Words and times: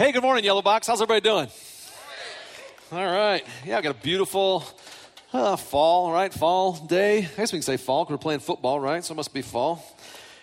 Hey, 0.00 0.12
good 0.12 0.22
morning, 0.22 0.44
Yellow 0.44 0.62
Box. 0.62 0.86
How's 0.86 1.02
everybody 1.02 1.20
doing? 1.20 1.46
All 2.90 3.04
right. 3.04 3.44
Yeah, 3.66 3.76
I 3.76 3.82
got 3.82 3.96
a 3.96 4.02
beautiful 4.02 4.64
uh, 5.30 5.56
fall, 5.56 6.10
right? 6.10 6.32
Fall 6.32 6.72
day. 6.72 7.18
I 7.18 7.36
guess 7.36 7.52
we 7.52 7.58
can 7.58 7.62
say 7.64 7.76
fall 7.76 8.06
because 8.06 8.12
we're 8.14 8.22
playing 8.22 8.40
football, 8.40 8.80
right? 8.80 9.04
So 9.04 9.12
it 9.12 9.16
must 9.16 9.34
be 9.34 9.42
fall. 9.42 9.84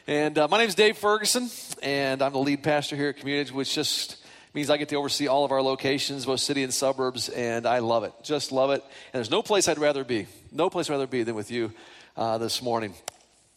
And 0.06 0.38
uh, 0.38 0.48
my 0.48 0.60
name 0.60 0.68
is 0.68 0.76
Dave 0.76 0.96
Ferguson, 1.00 1.50
and 1.82 2.22
I'm 2.22 2.34
the 2.34 2.38
lead 2.38 2.62
pastor 2.62 2.96
here 2.96 3.10
at 3.10 3.18
Community, 3.18 3.52
which 3.52 3.74
just 3.74 4.18
means 4.54 4.70
I 4.70 4.78
get 4.78 4.90
to 4.90 4.96
oversee 4.96 5.26
all 5.26 5.44
of 5.44 5.52
our 5.52 5.64
locations, 5.64 6.28
both 6.28 6.40
city 6.40 6.62
and 6.62 6.72
suburbs, 6.72 7.28
and 7.28 7.66
I 7.66 7.80
love 7.80 8.04
it. 8.04 8.14
Just 8.22 8.52
love 8.52 8.70
it. 8.70 8.84
And 8.84 9.14
there's 9.14 9.32
no 9.32 9.42
place 9.42 9.68
I'd 9.68 9.80
rather 9.80 10.04
be. 10.04 10.28
No 10.52 10.70
place 10.70 10.88
I'd 10.88 10.94
rather 10.94 11.08
be 11.08 11.24
than 11.24 11.34
with 11.34 11.50
you 11.50 11.74
uh, 12.16 12.38
this 12.38 12.62
morning. 12.62 12.94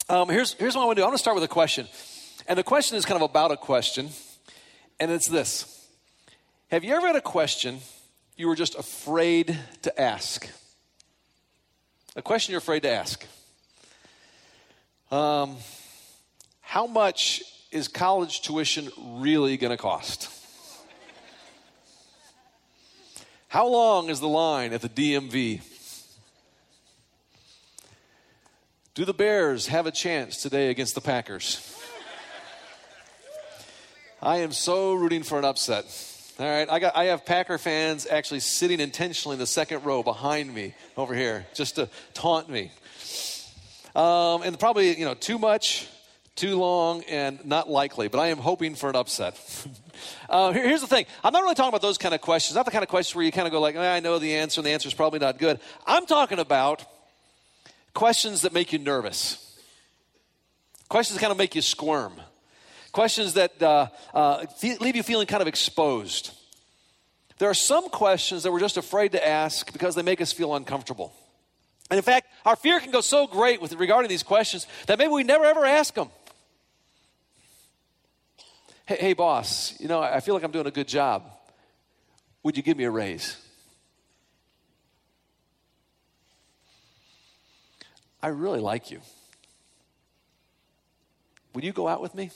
Um, 0.09 0.31
here's, 0.31 0.55
here's 0.55 0.75
what 0.75 0.81
I 0.81 0.87
want 0.87 0.97
to 0.97 1.03
do. 1.03 1.05
I'm 1.05 1.11
going 1.11 1.19
to 1.19 1.23
start 1.23 1.35
with 1.35 1.45
a 1.45 1.49
question. 1.49 1.87
And 2.49 2.59
the 2.59 2.65
question 2.65 2.97
is 2.97 3.05
kind 3.05 3.23
of 3.23 3.29
about 3.29 3.51
a 3.53 3.59
question, 3.59 4.09
and 4.99 5.11
it's 5.11 5.29
this 5.29 5.77
have 6.71 6.85
you 6.85 6.95
ever 6.95 7.09
had 7.09 7.17
a 7.17 7.21
question 7.21 7.81
you 8.37 8.47
were 8.47 8.55
just 8.55 8.77
afraid 8.77 9.59
to 9.83 10.01
ask? 10.01 10.49
A 12.15 12.23
question 12.23 12.53
you're 12.53 12.59
afraid 12.59 12.83
to 12.85 12.91
ask. 12.91 13.27
Um, 15.11 15.57
how 16.61 16.87
much 16.87 17.43
is 17.73 17.89
college 17.89 18.43
tuition 18.43 18.89
really 18.99 19.57
going 19.57 19.73
to 19.73 19.77
cost? 19.77 20.31
How 23.49 23.67
long 23.67 24.09
is 24.09 24.21
the 24.21 24.29
line 24.29 24.73
at 24.73 24.81
the 24.81 24.89
DMV? 24.89 25.63
Do 28.95 29.05
the 29.05 29.15
Bears 29.15 29.67
have 29.67 29.87
a 29.87 29.91
chance 29.91 30.41
today 30.41 30.71
against 30.71 30.95
the 30.95 31.01
Packers? 31.01 31.77
I 34.23 34.39
am 34.39 34.53
so 34.53 34.95
rooting 34.95 35.25
for 35.25 35.37
an 35.39 35.45
upset. 35.45 35.85
All 36.41 36.47
right, 36.47 36.71
I, 36.71 36.79
got, 36.79 36.97
I 36.97 37.05
have 37.07 37.27
Packer 37.27 37.59
fans 37.59 38.07
actually 38.07 38.41
sitting 38.41 38.81
intentionally 38.81 39.35
in 39.35 39.39
the 39.39 39.47
second 39.47 39.85
row 39.85 40.03
behind 40.03 40.55
me 40.55 40.73
over 40.97 41.15
here 41.15 41.45
just 41.53 41.75
to 41.75 41.91
taunt 42.15 42.49
me. 42.49 42.73
Um, 43.95 44.41
and 44.41 44.59
probably, 44.59 44.99
you 44.99 45.05
know, 45.05 45.13
too 45.13 45.39
much, 45.39 45.87
too 46.37 46.59
long, 46.59 47.05
and 47.11 47.45
not 47.45 47.69
likely, 47.69 48.09
but 48.09 48.21
I 48.21 48.29
am 48.29 48.39
hoping 48.39 48.75
for 48.75 48.89
an 48.89 48.97
upset. 48.97 49.39
uh, 50.31 50.53
here, 50.53 50.67
here's 50.67 50.81
the 50.81 50.87
thing 50.87 51.05
I'm 51.23 51.35
not 51.35 51.43
really 51.43 51.57
talking 51.57 51.69
about 51.69 51.83
those 51.83 51.99
kind 51.99 52.15
of 52.15 52.23
questions, 52.23 52.57
not 52.57 52.65
the 52.65 52.71
kind 52.71 52.85
of 52.85 52.89
questions 52.89 53.15
where 53.15 53.27
you 53.27 53.33
kind 53.33 53.47
of 53.47 53.53
go 53.53 53.61
like, 53.61 53.77
eh, 53.77 53.95
I 53.97 54.01
know 54.01 54.19
the 54.19 54.37
answer, 54.37 54.61
and 54.61 54.67
the 54.67 54.71
answer 54.71 54.89
is 54.89 54.95
probably 54.95 55.19
not 55.19 55.39
good. 55.39 55.61
I'm 55.87 56.07
talking 56.07 56.39
about 56.39 56.83
questions 57.93 58.41
that 58.43 58.55
make 58.55 58.73
you 58.73 58.79
nervous, 58.79 59.61
questions 60.89 61.19
that 61.19 61.21
kind 61.21 61.33
of 61.33 61.37
make 61.37 61.55
you 61.55 61.61
squirm. 61.61 62.15
Questions 62.93 63.35
that 63.35 63.63
uh, 63.63 63.87
uh, 64.13 64.47
leave 64.81 64.97
you 64.97 65.05
feeling 65.05 65.29
kind 65.29 65.43
of 65.43 65.47
exposed. 65.47 66.33
There 67.41 67.49
are 67.49 67.55
some 67.55 67.89
questions 67.89 68.43
that 68.43 68.53
we're 68.53 68.61
just 68.61 68.77
afraid 68.77 69.13
to 69.13 69.27
ask 69.27 69.73
because 69.73 69.95
they 69.95 70.03
make 70.03 70.21
us 70.21 70.31
feel 70.31 70.55
uncomfortable. 70.55 71.15
And 71.91 71.97
in 71.97 72.03
fact, 72.03 72.27
our 72.45 72.55
fear 72.55 72.79
can 72.81 72.91
go 72.91 73.01
so 73.01 73.27
great 73.27 73.63
with 73.63 73.73
regarding 73.73 74.11
these 74.11 74.23
questions 74.23 74.67
that 74.87 74.99
maybe 74.99 75.11
we 75.11 75.25
never 75.25 75.47
ever 75.47 75.65
ask 75.65 75.95
them. 75.95 76.11
Hey, 78.85 78.99
hey, 79.01 79.13
boss, 79.15 79.73
you 79.81 79.89
know, 79.89 80.03
I 80.03 80.21
feel 80.21 80.35
like 80.35 80.45
I'm 80.45 80.51
doing 80.51 80.67
a 80.67 80.71
good 80.71 80.87
job. 80.87 81.23
Would 82.43 82.59
you 82.59 82.63
give 82.63 82.77
me 82.77 82.85
a 82.85 82.91
raise? 82.91 83.39
I 88.23 88.29
really 88.29 88.61
like 88.61 88.91
you. 88.91 89.01
Would 91.55 91.65
you 91.65 91.73
go 91.73 91.89
out 91.89 92.03
with 92.03 92.15
me? 92.15 92.33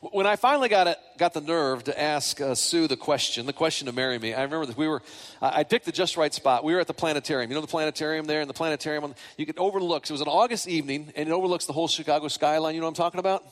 When 0.00 0.26
I 0.26 0.36
finally 0.36 0.68
got 0.68 0.86
it, 0.86 0.98
got 1.16 1.32
the 1.32 1.40
nerve 1.40 1.84
to 1.84 2.00
ask 2.00 2.40
uh, 2.40 2.54
Sue 2.54 2.86
the 2.86 2.96
question, 2.96 3.46
the 3.46 3.52
question 3.52 3.86
to 3.86 3.92
marry 3.92 4.18
me, 4.18 4.34
I 4.34 4.42
remember 4.42 4.66
that 4.66 4.76
we 4.76 4.88
were, 4.88 5.02
I 5.40 5.64
picked 5.64 5.86
the 5.86 5.92
just 5.92 6.16
right 6.16 6.32
spot. 6.32 6.64
We 6.64 6.74
were 6.74 6.80
at 6.80 6.86
the 6.86 6.94
planetarium. 6.94 7.50
You 7.50 7.54
know 7.54 7.60
the 7.60 7.66
planetarium 7.66 8.26
there? 8.26 8.40
and 8.40 8.50
the 8.50 8.54
planetarium, 8.54 9.14
you 9.36 9.46
could 9.46 9.58
overlook, 9.58 10.04
it 10.04 10.10
was 10.10 10.20
an 10.20 10.28
August 10.28 10.68
evening, 10.68 11.12
and 11.16 11.28
it 11.28 11.32
overlooks 11.32 11.66
the 11.66 11.72
whole 11.72 11.88
Chicago 11.88 12.28
skyline. 12.28 12.74
You 12.74 12.80
know 12.80 12.86
what 12.86 12.98
I'm 12.98 13.04
talking 13.04 13.20
about? 13.20 13.44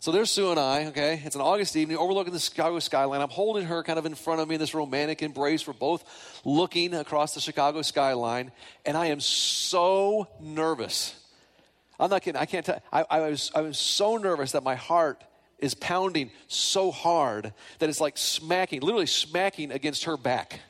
So 0.00 0.12
there's 0.12 0.30
Sue 0.30 0.50
and 0.50 0.60
I, 0.60 0.86
okay? 0.86 1.20
It's 1.24 1.34
an 1.34 1.40
August 1.40 1.74
evening, 1.74 1.96
overlooking 1.98 2.32
the 2.32 2.38
Chicago 2.38 2.78
skyline. 2.78 3.20
I'm 3.20 3.30
holding 3.30 3.64
her 3.66 3.82
kind 3.82 3.98
of 3.98 4.06
in 4.06 4.14
front 4.14 4.40
of 4.40 4.48
me 4.48 4.54
in 4.54 4.60
this 4.60 4.72
romantic 4.72 5.22
embrace. 5.22 5.66
We're 5.66 5.72
both 5.72 6.40
looking 6.44 6.94
across 6.94 7.34
the 7.34 7.40
Chicago 7.40 7.82
skyline, 7.82 8.52
and 8.86 8.96
I 8.96 9.06
am 9.06 9.18
so 9.18 10.28
nervous. 10.40 11.14
I'm 11.98 12.10
not 12.10 12.22
kidding. 12.22 12.40
I 12.40 12.46
can't 12.46 12.64
tell. 12.64 12.80
I, 12.92 13.04
I, 13.10 13.20
was, 13.30 13.50
I 13.56 13.60
was 13.60 13.76
so 13.76 14.18
nervous 14.18 14.52
that 14.52 14.62
my 14.62 14.76
heart 14.76 15.22
is 15.58 15.74
pounding 15.74 16.30
so 16.46 16.90
hard 16.90 17.52
that 17.78 17.88
it's 17.88 18.00
like 18.00 18.16
smacking, 18.16 18.80
literally 18.80 19.06
smacking 19.06 19.72
against 19.72 20.04
her 20.04 20.16
back. 20.16 20.60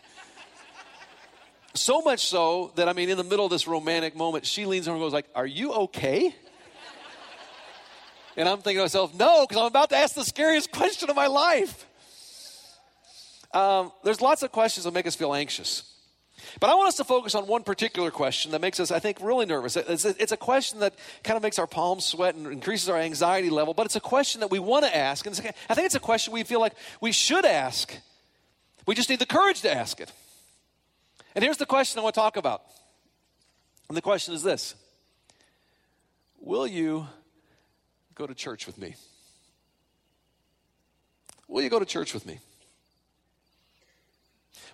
so 1.75 2.01
much 2.01 2.27
so 2.27 2.73
that 2.77 2.89
I 2.89 2.93
mean, 2.93 3.09
in 3.09 3.17
the 3.17 3.25
middle 3.25 3.45
of 3.45 3.51
this 3.51 3.67
romantic 3.67 4.17
moment, 4.17 4.47
she 4.47 4.67
leans 4.67 4.89
over 4.89 4.97
and 4.97 5.05
goes 5.05 5.13
like, 5.13 5.29
"Are 5.35 5.47
you 5.47 5.73
okay?" 5.73 6.35
And 8.37 8.49
I'm 8.49 8.59
thinking 8.59 8.79
to 8.79 8.85
myself, 8.85 9.15
"No, 9.15 9.47
because 9.47 9.61
I'm 9.61 9.67
about 9.67 9.91
to 9.91 9.97
ask 9.97 10.15
the 10.15 10.25
scariest 10.25 10.71
question 10.71 11.11
of 11.11 11.17
my 11.17 11.27
life." 11.27 11.87
Um, 13.53 13.93
there's 14.05 14.21
lots 14.21 14.43
of 14.43 14.53
questions 14.53 14.85
that 14.85 14.93
make 14.93 15.07
us 15.07 15.15
feel 15.15 15.35
anxious. 15.35 15.83
But 16.61 16.71
I 16.71 16.75
want 16.75 16.89
us 16.89 16.97
to 16.97 17.05
focus 17.05 17.35
on 17.35 17.47
one 17.47 17.63
particular 17.63 18.11
question 18.11 18.53
that 18.53 18.61
makes 18.61 18.81
us, 18.81 18.91
I 18.91 18.99
think, 18.99 19.19
really 19.21 19.47
nervous. 19.47 19.77
It's 19.77 20.05
a, 20.05 20.15
it's 20.21 20.33
a 20.33 20.37
question 20.37 20.81
that 20.81 20.95
kind 21.25 21.37
of 21.37 21.43
makes 21.43 21.59
our 21.59 21.67
palms 21.67 22.05
sweat 22.05 22.35
and 22.35 22.47
increases 22.47 22.89
our 22.89 22.99
anxiety 22.99 23.51
level, 23.51 23.75
but 23.75 23.87
it's 23.87 23.97
a 23.97 24.01
question 24.01 24.41
that 24.41 24.51
we 24.51 24.59
want 24.59 24.85
to 24.85 24.97
ask. 24.97 25.27
And 25.27 25.39
I 25.69 25.75
think 25.75 25.87
it's 25.87 25.95
a 25.95 26.01
question 26.01 26.33
we 26.33 26.43
feel 26.43 26.61
like 26.61 26.75
we 27.01 27.13
should 27.13 27.45
ask. 27.45 27.97
We 28.87 28.95
just 28.95 29.11
need 29.11 29.19
the 29.19 29.27
courage 29.27 29.61
to 29.63 29.73
ask 29.73 30.01
it. 30.01 30.13
And 31.35 31.45
here's 31.45 31.59
the 31.59 31.67
question 31.67 31.99
I 31.99 32.03
want 32.03 32.15
to 32.15 32.21
talk 32.21 32.37
about. 32.37 32.63
And 33.89 33.97
the 33.97 34.03
question 34.03 34.35
is 34.35 34.43
this 34.43 34.75
Will 36.41 36.67
you 36.67 37.07
go 38.15 38.27
to 38.27 38.35
church 38.35 38.67
with 38.67 38.79
me? 38.79 38.95
Will 41.47 41.63
you 41.63 41.71
go 41.71 41.79
to 41.79 41.87
church 41.87 42.13
with 42.13 42.27
me? 42.27 42.41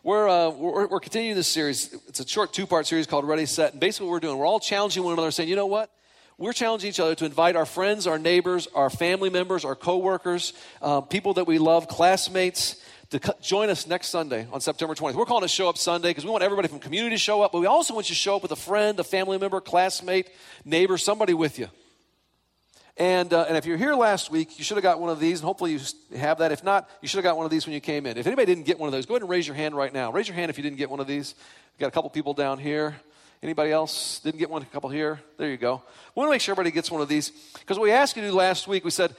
We're, 0.05 0.29
uh, 0.29 0.51
we're, 0.51 0.87
we're, 0.87 1.01
continuing 1.01 1.35
this 1.35 1.49
series. 1.49 1.95
It's 2.09 2.21
a 2.21 2.29
short 2.29 2.53
two 2.53 2.67
part 2.67 2.87
series 2.87 3.07
called 3.07 3.27
Ready, 3.27 3.47
Set. 3.47 3.73
And 3.73 3.81
basically, 3.81 4.09
what 4.09 4.13
we're 4.13 4.21
doing, 4.21 4.37
we're 4.37 4.45
all 4.45 4.61
challenging 4.61 5.03
one 5.03 5.15
another, 5.15 5.31
saying, 5.31 5.49
you 5.49 5.57
know 5.57 5.65
what? 5.65 5.91
We're 6.37 6.53
challenging 6.53 6.91
each 6.91 7.01
other 7.01 7.15
to 7.15 7.25
invite 7.25 7.57
our 7.57 7.65
friends, 7.65 8.07
our 8.07 8.19
neighbors, 8.19 8.69
our 8.75 8.91
family 8.91 9.31
members, 9.31 9.65
our 9.65 9.75
coworkers, 9.75 10.53
uh, 10.83 11.01
people 11.01 11.33
that 11.35 11.47
we 11.47 11.57
love, 11.57 11.89
classmates, 11.89 12.85
to 13.13 13.19
co- 13.19 13.33
join 13.41 13.71
us 13.71 13.87
next 13.87 14.09
Sunday 14.09 14.47
on 14.53 14.61
September 14.61 14.95
20th. 14.95 15.15
We're 15.15 15.25
calling 15.25 15.45
it 15.45 15.49
Show 15.49 15.71
Up 15.71 15.79
Sunday 15.79 16.11
because 16.11 16.27
we 16.27 16.31
want 16.31 16.45
everybody 16.45 16.69
from 16.69 16.81
community 16.81 17.17
to 17.17 17.19
show 17.19 17.41
up, 17.41 17.53
but 17.53 17.61
we 17.61 17.67
also 17.67 17.95
want 17.95 18.11
you 18.11 18.15
to 18.15 18.21
show 18.21 18.37
up 18.37 18.43
with 18.43 18.53
a 18.53 18.57
friend, 18.57 19.01
a 19.01 19.05
family 19.05 19.39
member, 19.39 19.63
classmate, 19.63 20.29
neighbor, 20.67 20.99
somebody 20.99 21.33
with 21.33 21.59
you. 21.59 21.71
And, 22.97 23.33
uh, 23.33 23.47
and 23.49 23.57
if 23.57 23.67
you're 23.67 23.77
here 23.77 23.95
last 23.95 24.31
week, 24.31 24.57
you 24.57 24.65
should 24.65 24.77
have 24.77 24.85
got 24.85 25.01
one 25.01 25.11
of 25.11 25.19
these, 25.19 25.41
and 25.41 25.47
hopefully 25.47 25.73
you 25.73 25.81
have 26.17 26.39
that. 26.39 26.53
If 26.53 26.63
not, 26.63 26.89
you 27.03 27.09
should 27.09 27.17
have 27.17 27.25
got 27.25 27.37
one 27.37 27.45
of 27.45 27.51
these 27.51 27.67
when 27.67 27.75
you 27.75 27.81
came 27.81 28.07
in. 28.07 28.17
If 28.17 28.27
anybody 28.27 28.47
didn't 28.47 28.67
get 28.67 28.79
one 28.79 28.87
of 28.87 28.93
those, 28.93 29.05
go 29.05 29.15
ahead 29.15 29.23
and 29.23 29.31
raise 29.31 29.47
your 29.47 29.57
hand 29.57 29.75
right 29.75 29.93
now. 29.93 30.13
Raise 30.13 30.29
your 30.29 30.37
hand 30.37 30.51
if 30.51 30.59
you 30.59 30.63
didn't 30.63 30.79
get 30.79 30.91
one 30.91 31.01
of 31.01 31.09
these. 31.09 31.35
We've 31.73 31.81
got 31.81 31.89
a 31.89 31.91
couple 31.91 32.09
people 32.11 32.35
down 32.35 32.59
here. 32.59 32.95
Anybody 33.43 33.73
else 33.73 34.21
didn't 34.21 34.39
get 34.39 34.49
one? 34.49 34.63
A 34.63 34.67
couple 34.67 34.91
here. 34.91 35.21
There 35.39 35.51
you 35.51 35.57
go. 35.57 35.83
We 36.15 36.21
want 36.21 36.29
to 36.29 36.31
make 36.35 36.41
sure 36.41 36.53
everybody 36.53 36.71
gets 36.71 36.91
one 36.91 37.03
of 37.03 37.09
these 37.09 37.31
because 37.59 37.79
what 37.79 37.85
we 37.85 37.91
asked 37.91 38.17
you 38.17 38.23
to 38.23 38.29
do 38.29 38.35
last 38.35 38.69
week, 38.69 38.85
we 38.85 38.91
said, 38.91 39.15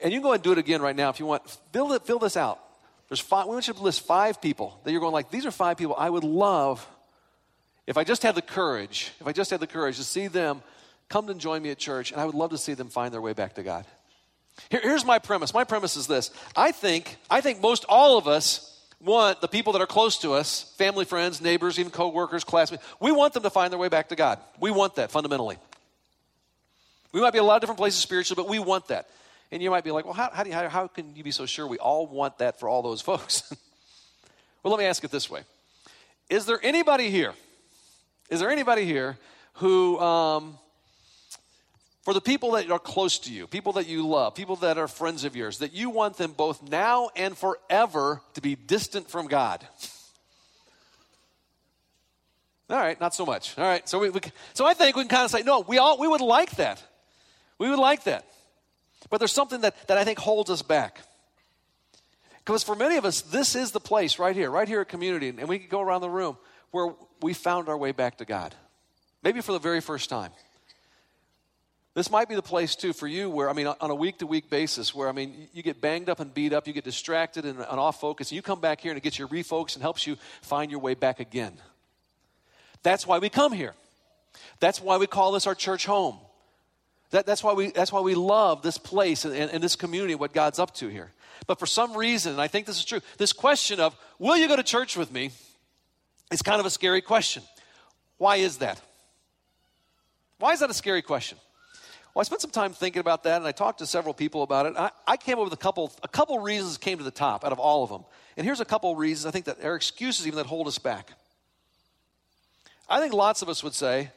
and 0.00 0.12
you 0.12 0.18
can 0.18 0.22
go 0.22 0.28
ahead 0.28 0.40
and 0.40 0.44
do 0.44 0.52
it 0.52 0.58
again 0.58 0.82
right 0.82 0.94
now 0.94 1.08
if 1.08 1.18
you 1.18 1.24
want. 1.24 1.48
Fill, 1.72 1.92
it, 1.94 2.04
fill 2.04 2.18
this 2.18 2.36
out. 2.36 2.60
There's 3.08 3.20
five. 3.20 3.46
We 3.46 3.54
want 3.54 3.66
you 3.66 3.74
to 3.74 3.82
list 3.82 4.02
five 4.02 4.40
people 4.40 4.78
that 4.84 4.92
you're 4.92 5.00
going 5.00 5.12
like. 5.12 5.30
These 5.30 5.46
are 5.46 5.50
five 5.50 5.78
people 5.78 5.94
I 5.98 6.10
would 6.10 6.24
love 6.24 6.86
if 7.86 7.96
I 7.96 8.04
just 8.04 8.22
had 8.22 8.34
the 8.34 8.42
courage. 8.42 9.12
If 9.20 9.26
I 9.26 9.32
just 9.32 9.50
had 9.50 9.60
the 9.60 9.66
courage 9.66 9.96
to 9.96 10.04
see 10.04 10.26
them 10.26 10.62
come 11.08 11.28
and 11.28 11.40
join 11.40 11.62
me 11.62 11.70
at 11.70 11.78
church, 11.78 12.12
and 12.12 12.20
I 12.20 12.24
would 12.24 12.34
love 12.34 12.50
to 12.50 12.58
see 12.58 12.74
them 12.74 12.88
find 12.88 13.12
their 13.12 13.20
way 13.20 13.32
back 13.32 13.54
to 13.54 13.62
God. 13.62 13.84
Here, 14.70 14.80
here's 14.82 15.04
my 15.04 15.18
premise. 15.18 15.52
My 15.52 15.64
premise 15.64 15.96
is 15.96 16.06
this. 16.06 16.30
I 16.56 16.72
think, 16.72 17.16
I 17.30 17.40
think 17.40 17.60
most 17.60 17.84
all 17.88 18.18
of 18.18 18.28
us 18.28 18.70
want 19.00 19.40
the 19.40 19.48
people 19.48 19.72
that 19.74 19.82
are 19.82 19.86
close 19.86 20.18
to 20.18 20.32
us, 20.32 20.74
family, 20.78 21.04
friends, 21.04 21.40
neighbors, 21.40 21.78
even 21.78 21.90
coworkers, 21.90 22.44
classmates, 22.44 22.82
we 23.00 23.12
want 23.12 23.34
them 23.34 23.42
to 23.42 23.50
find 23.50 23.72
their 23.72 23.78
way 23.78 23.88
back 23.88 24.08
to 24.08 24.16
God. 24.16 24.38
We 24.60 24.70
want 24.70 24.96
that 24.96 25.10
fundamentally. 25.10 25.58
We 27.12 27.20
might 27.20 27.32
be 27.32 27.38
a 27.38 27.44
lot 27.44 27.56
of 27.56 27.60
different 27.60 27.78
places 27.78 28.00
spiritually, 28.00 28.42
but 28.42 28.48
we 28.48 28.58
want 28.58 28.88
that. 28.88 29.08
And 29.52 29.62
you 29.62 29.70
might 29.70 29.84
be 29.84 29.90
like, 29.90 30.04
well, 30.04 30.14
how, 30.14 30.30
how, 30.32 30.42
do 30.42 30.50
you, 30.50 30.54
how, 30.54 30.68
how 30.68 30.86
can 30.88 31.14
you 31.14 31.22
be 31.22 31.30
so 31.30 31.46
sure 31.46 31.66
we 31.66 31.78
all 31.78 32.06
want 32.06 32.38
that 32.38 32.58
for 32.58 32.68
all 32.68 32.82
those 32.82 33.00
folks? 33.02 33.54
well, 34.62 34.72
let 34.72 34.78
me 34.78 34.86
ask 34.86 35.04
it 35.04 35.10
this 35.10 35.30
way 35.30 35.42
Is 36.30 36.46
there 36.46 36.58
anybody 36.62 37.10
here? 37.10 37.34
Is 38.30 38.40
there 38.40 38.50
anybody 38.50 38.84
here 38.84 39.18
who 39.54 39.98
um, 40.00 40.58
for 42.04 42.12
the 42.12 42.20
people 42.20 42.52
that 42.52 42.70
are 42.70 42.78
close 42.78 43.18
to 43.20 43.32
you, 43.32 43.46
people 43.46 43.72
that 43.74 43.86
you 43.86 44.06
love, 44.06 44.34
people 44.34 44.56
that 44.56 44.76
are 44.76 44.86
friends 44.86 45.24
of 45.24 45.34
yours, 45.34 45.58
that 45.58 45.72
you 45.72 45.88
want 45.88 46.16
them 46.18 46.32
both 46.32 46.62
now 46.62 47.08
and 47.16 47.36
forever 47.36 48.20
to 48.34 48.40
be 48.42 48.54
distant 48.54 49.10
from 49.10 49.26
God. 49.26 49.66
All 52.68 52.76
right, 52.76 53.00
not 53.00 53.14
so 53.14 53.24
much. 53.24 53.58
All 53.58 53.64
right, 53.64 53.88
so 53.88 53.98
we, 53.98 54.10
we, 54.10 54.20
so 54.52 54.66
I 54.66 54.74
think 54.74 54.96
we 54.96 55.02
can 55.02 55.08
kind 55.08 55.24
of 55.24 55.30
say, 55.30 55.42
no, 55.42 55.60
we 55.60 55.78
all 55.78 55.98
we 55.98 56.08
would 56.08 56.20
like 56.20 56.56
that. 56.56 56.82
We 57.58 57.70
would 57.70 57.78
like 57.78 58.04
that. 58.04 58.26
But 59.10 59.18
there's 59.18 59.32
something 59.32 59.62
that, 59.62 59.88
that 59.88 59.96
I 59.96 60.04
think 60.04 60.18
holds 60.18 60.50
us 60.50 60.62
back. 60.62 61.00
Because 62.38 62.62
for 62.62 62.74
many 62.74 62.96
of 62.96 63.06
us, 63.06 63.22
this 63.22 63.54
is 63.54 63.70
the 63.70 63.80
place 63.80 64.18
right 64.18 64.36
here, 64.36 64.50
right 64.50 64.68
here 64.68 64.82
at 64.82 64.88
community, 64.88 65.28
and 65.28 65.48
we 65.48 65.58
can 65.58 65.68
go 65.68 65.80
around 65.80 66.02
the 66.02 66.10
room 66.10 66.36
where 66.70 66.94
we 67.22 67.32
found 67.32 67.68
our 67.68 67.76
way 67.78 67.92
back 67.92 68.18
to 68.18 68.26
God. 68.26 68.54
Maybe 69.22 69.40
for 69.40 69.52
the 69.52 69.58
very 69.58 69.80
first 69.80 70.10
time. 70.10 70.32
This 71.94 72.10
might 72.10 72.28
be 72.28 72.34
the 72.34 72.42
place 72.42 72.74
too 72.74 72.92
for 72.92 73.06
you 73.06 73.30
where, 73.30 73.48
I 73.48 73.52
mean, 73.52 73.68
on 73.68 73.90
a 73.90 73.94
week 73.94 74.18
to 74.18 74.26
week 74.26 74.50
basis, 74.50 74.92
where, 74.92 75.08
I 75.08 75.12
mean, 75.12 75.48
you 75.52 75.62
get 75.62 75.80
banged 75.80 76.08
up 76.08 76.18
and 76.18 76.34
beat 76.34 76.52
up, 76.52 76.66
you 76.66 76.72
get 76.72 76.82
distracted 76.82 77.44
and, 77.44 77.60
and 77.60 77.80
off 77.80 78.00
focus, 78.00 78.30
and 78.30 78.36
you 78.36 78.42
come 78.42 78.60
back 78.60 78.80
here 78.80 78.90
and 78.90 78.98
it 78.98 79.02
gets 79.02 79.16
you 79.16 79.28
refocused 79.28 79.76
and 79.76 79.82
helps 79.82 80.04
you 80.04 80.16
find 80.42 80.72
your 80.72 80.80
way 80.80 80.94
back 80.94 81.20
again. 81.20 81.52
That's 82.82 83.06
why 83.06 83.18
we 83.18 83.28
come 83.28 83.52
here. 83.52 83.74
That's 84.58 84.80
why 84.80 84.96
we 84.96 85.06
call 85.06 85.30
this 85.32 85.46
our 85.46 85.54
church 85.54 85.86
home. 85.86 86.18
That, 87.10 87.26
that's, 87.26 87.44
why 87.44 87.52
we, 87.52 87.70
that's 87.70 87.92
why 87.92 88.00
we 88.00 88.16
love 88.16 88.62
this 88.62 88.76
place 88.76 89.24
and, 89.24 89.32
and, 89.32 89.50
and 89.52 89.62
this 89.62 89.76
community, 89.76 90.16
what 90.16 90.32
God's 90.32 90.58
up 90.58 90.74
to 90.76 90.88
here. 90.88 91.12
But 91.46 91.60
for 91.60 91.66
some 91.66 91.96
reason, 91.96 92.32
and 92.32 92.40
I 92.40 92.48
think 92.48 92.66
this 92.66 92.76
is 92.76 92.84
true, 92.84 93.00
this 93.18 93.32
question 93.32 93.78
of, 93.78 93.94
will 94.18 94.36
you 94.36 94.48
go 94.48 94.56
to 94.56 94.64
church 94.64 94.96
with 94.96 95.12
me, 95.12 95.30
is 96.32 96.42
kind 96.42 96.58
of 96.58 96.66
a 96.66 96.70
scary 96.70 97.02
question. 97.02 97.44
Why 98.18 98.36
is 98.36 98.58
that? 98.58 98.80
Why 100.40 100.52
is 100.52 100.60
that 100.60 100.70
a 100.70 100.74
scary 100.74 101.02
question? 101.02 101.38
Well, 102.14 102.20
I 102.20 102.24
spent 102.24 102.42
some 102.42 102.52
time 102.52 102.72
thinking 102.72 103.00
about 103.00 103.24
that, 103.24 103.38
and 103.38 103.46
I 103.46 103.50
talked 103.50 103.80
to 103.80 103.86
several 103.86 104.14
people 104.14 104.44
about 104.44 104.66
it. 104.66 104.74
I, 104.76 104.90
I, 105.04 105.16
came 105.16 105.36
up 105.36 105.44
with 105.44 105.52
a 105.52 105.56
couple, 105.56 105.92
a 106.04 106.08
couple 106.08 106.38
reasons 106.38 106.78
came 106.78 106.98
to 106.98 107.04
the 107.04 107.10
top 107.10 107.44
out 107.44 107.50
of 107.50 107.58
all 107.58 107.82
of 107.82 107.90
them. 107.90 108.04
And 108.36 108.46
here's 108.46 108.60
a 108.60 108.64
couple 108.64 108.94
reasons 108.94 109.26
I 109.26 109.32
think 109.32 109.46
that 109.46 109.64
are 109.64 109.74
excuses 109.74 110.24
even 110.24 110.36
that 110.36 110.46
hold 110.46 110.68
us 110.68 110.78
back. 110.78 111.10
I 112.88 113.00
think 113.00 113.14
lots 113.14 113.42
of 113.42 113.48
us 113.48 113.64
would 113.64 113.74
say, 113.74 114.10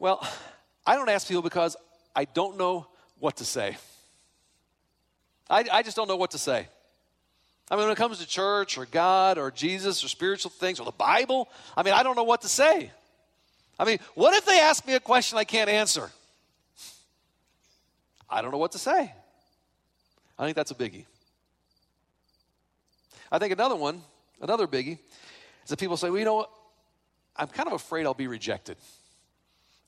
well, 0.00 0.26
I 0.84 0.96
don't 0.96 1.08
ask 1.08 1.28
people 1.28 1.42
because 1.42 1.76
I 2.16 2.24
don't 2.24 2.58
know 2.58 2.88
what 3.20 3.36
to 3.36 3.44
say. 3.44 3.76
I, 5.48 5.64
I 5.72 5.82
just 5.82 5.96
don't 5.96 6.08
know 6.08 6.16
what 6.16 6.32
to 6.32 6.38
say. 6.38 6.66
I 7.70 7.76
mean, 7.76 7.84
when 7.84 7.92
it 7.92 7.96
comes 7.96 8.18
to 8.18 8.26
church 8.26 8.76
or 8.76 8.86
God 8.86 9.38
or 9.38 9.52
Jesus 9.52 10.02
or 10.02 10.08
spiritual 10.08 10.50
things 10.50 10.80
or 10.80 10.84
the 10.84 10.92
Bible, 10.92 11.48
I 11.76 11.84
mean, 11.84 11.94
I 11.94 12.02
don't 12.02 12.16
know 12.16 12.24
what 12.24 12.42
to 12.42 12.48
say. 12.48 12.90
I 13.78 13.84
mean, 13.84 13.98
what 14.14 14.34
if 14.34 14.44
they 14.46 14.58
ask 14.58 14.84
me 14.84 14.94
a 14.94 15.00
question 15.00 15.38
I 15.38 15.44
can't 15.44 15.70
answer? 15.70 16.10
I 18.30 18.42
don't 18.42 18.50
know 18.50 18.58
what 18.58 18.72
to 18.72 18.78
say. 18.78 19.12
I 20.38 20.44
think 20.44 20.56
that's 20.56 20.70
a 20.70 20.74
biggie. 20.74 21.04
I 23.30 23.38
think 23.38 23.52
another 23.52 23.76
one, 23.76 24.02
another 24.40 24.66
biggie, 24.66 24.98
is 25.64 25.70
that 25.70 25.78
people 25.78 25.96
say, 25.96 26.10
well, 26.10 26.18
you 26.18 26.24
know 26.24 26.34
what? 26.34 26.50
I'm 27.36 27.48
kind 27.48 27.66
of 27.66 27.74
afraid 27.74 28.06
I'll 28.06 28.14
be 28.14 28.26
rejected. 28.26 28.76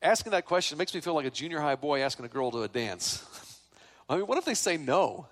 Asking 0.03 0.33
that 0.33 0.47
question 0.47 0.79
makes 0.79 0.95
me 0.95 1.01
feel 1.01 1.15
like 1.15 1.27
a 1.27 1.31
junior 1.31 1.61
high 1.61 1.75
boy 1.75 2.01
asking 2.01 2.25
a 2.25 2.29
girl 2.29 2.51
to 2.51 2.63
a 2.63 2.69
dance. 2.69 3.25
I 4.09 4.17
mean, 4.17 4.27
what 4.27 4.39
if 4.39 4.45
they 4.45 4.55
say 4.55 4.77
no? 4.77 5.27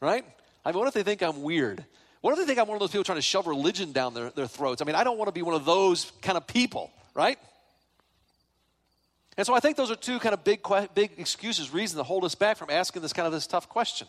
Right? 0.00 0.24
I 0.64 0.70
mean, 0.70 0.78
what 0.78 0.88
if 0.88 0.94
they 0.94 1.02
think 1.02 1.22
I'm 1.22 1.42
weird? 1.42 1.84
What 2.20 2.32
if 2.32 2.38
they 2.38 2.46
think 2.46 2.58
I'm 2.58 2.66
one 2.66 2.76
of 2.76 2.80
those 2.80 2.90
people 2.90 3.04
trying 3.04 3.18
to 3.18 3.22
shove 3.22 3.46
religion 3.46 3.92
down 3.92 4.14
their, 4.14 4.30
their 4.30 4.46
throats? 4.46 4.82
I 4.82 4.84
mean, 4.84 4.96
I 4.96 5.04
don't 5.04 5.18
want 5.18 5.28
to 5.28 5.32
be 5.32 5.42
one 5.42 5.54
of 5.54 5.64
those 5.64 6.12
kind 6.22 6.36
of 6.36 6.46
people, 6.46 6.90
right? 7.14 7.38
And 9.38 9.46
so 9.46 9.54
I 9.54 9.60
think 9.60 9.76
those 9.76 9.92
are 9.92 9.96
two 9.96 10.18
kind 10.18 10.34
of 10.34 10.42
big, 10.42 10.66
big 10.94 11.12
excuses, 11.16 11.72
reasons 11.72 11.96
that 11.96 12.04
hold 12.04 12.24
us 12.24 12.34
back 12.34 12.56
from 12.56 12.70
asking 12.70 13.02
this 13.02 13.12
kind 13.12 13.24
of 13.24 13.32
this 13.32 13.46
tough 13.46 13.68
question. 13.68 14.08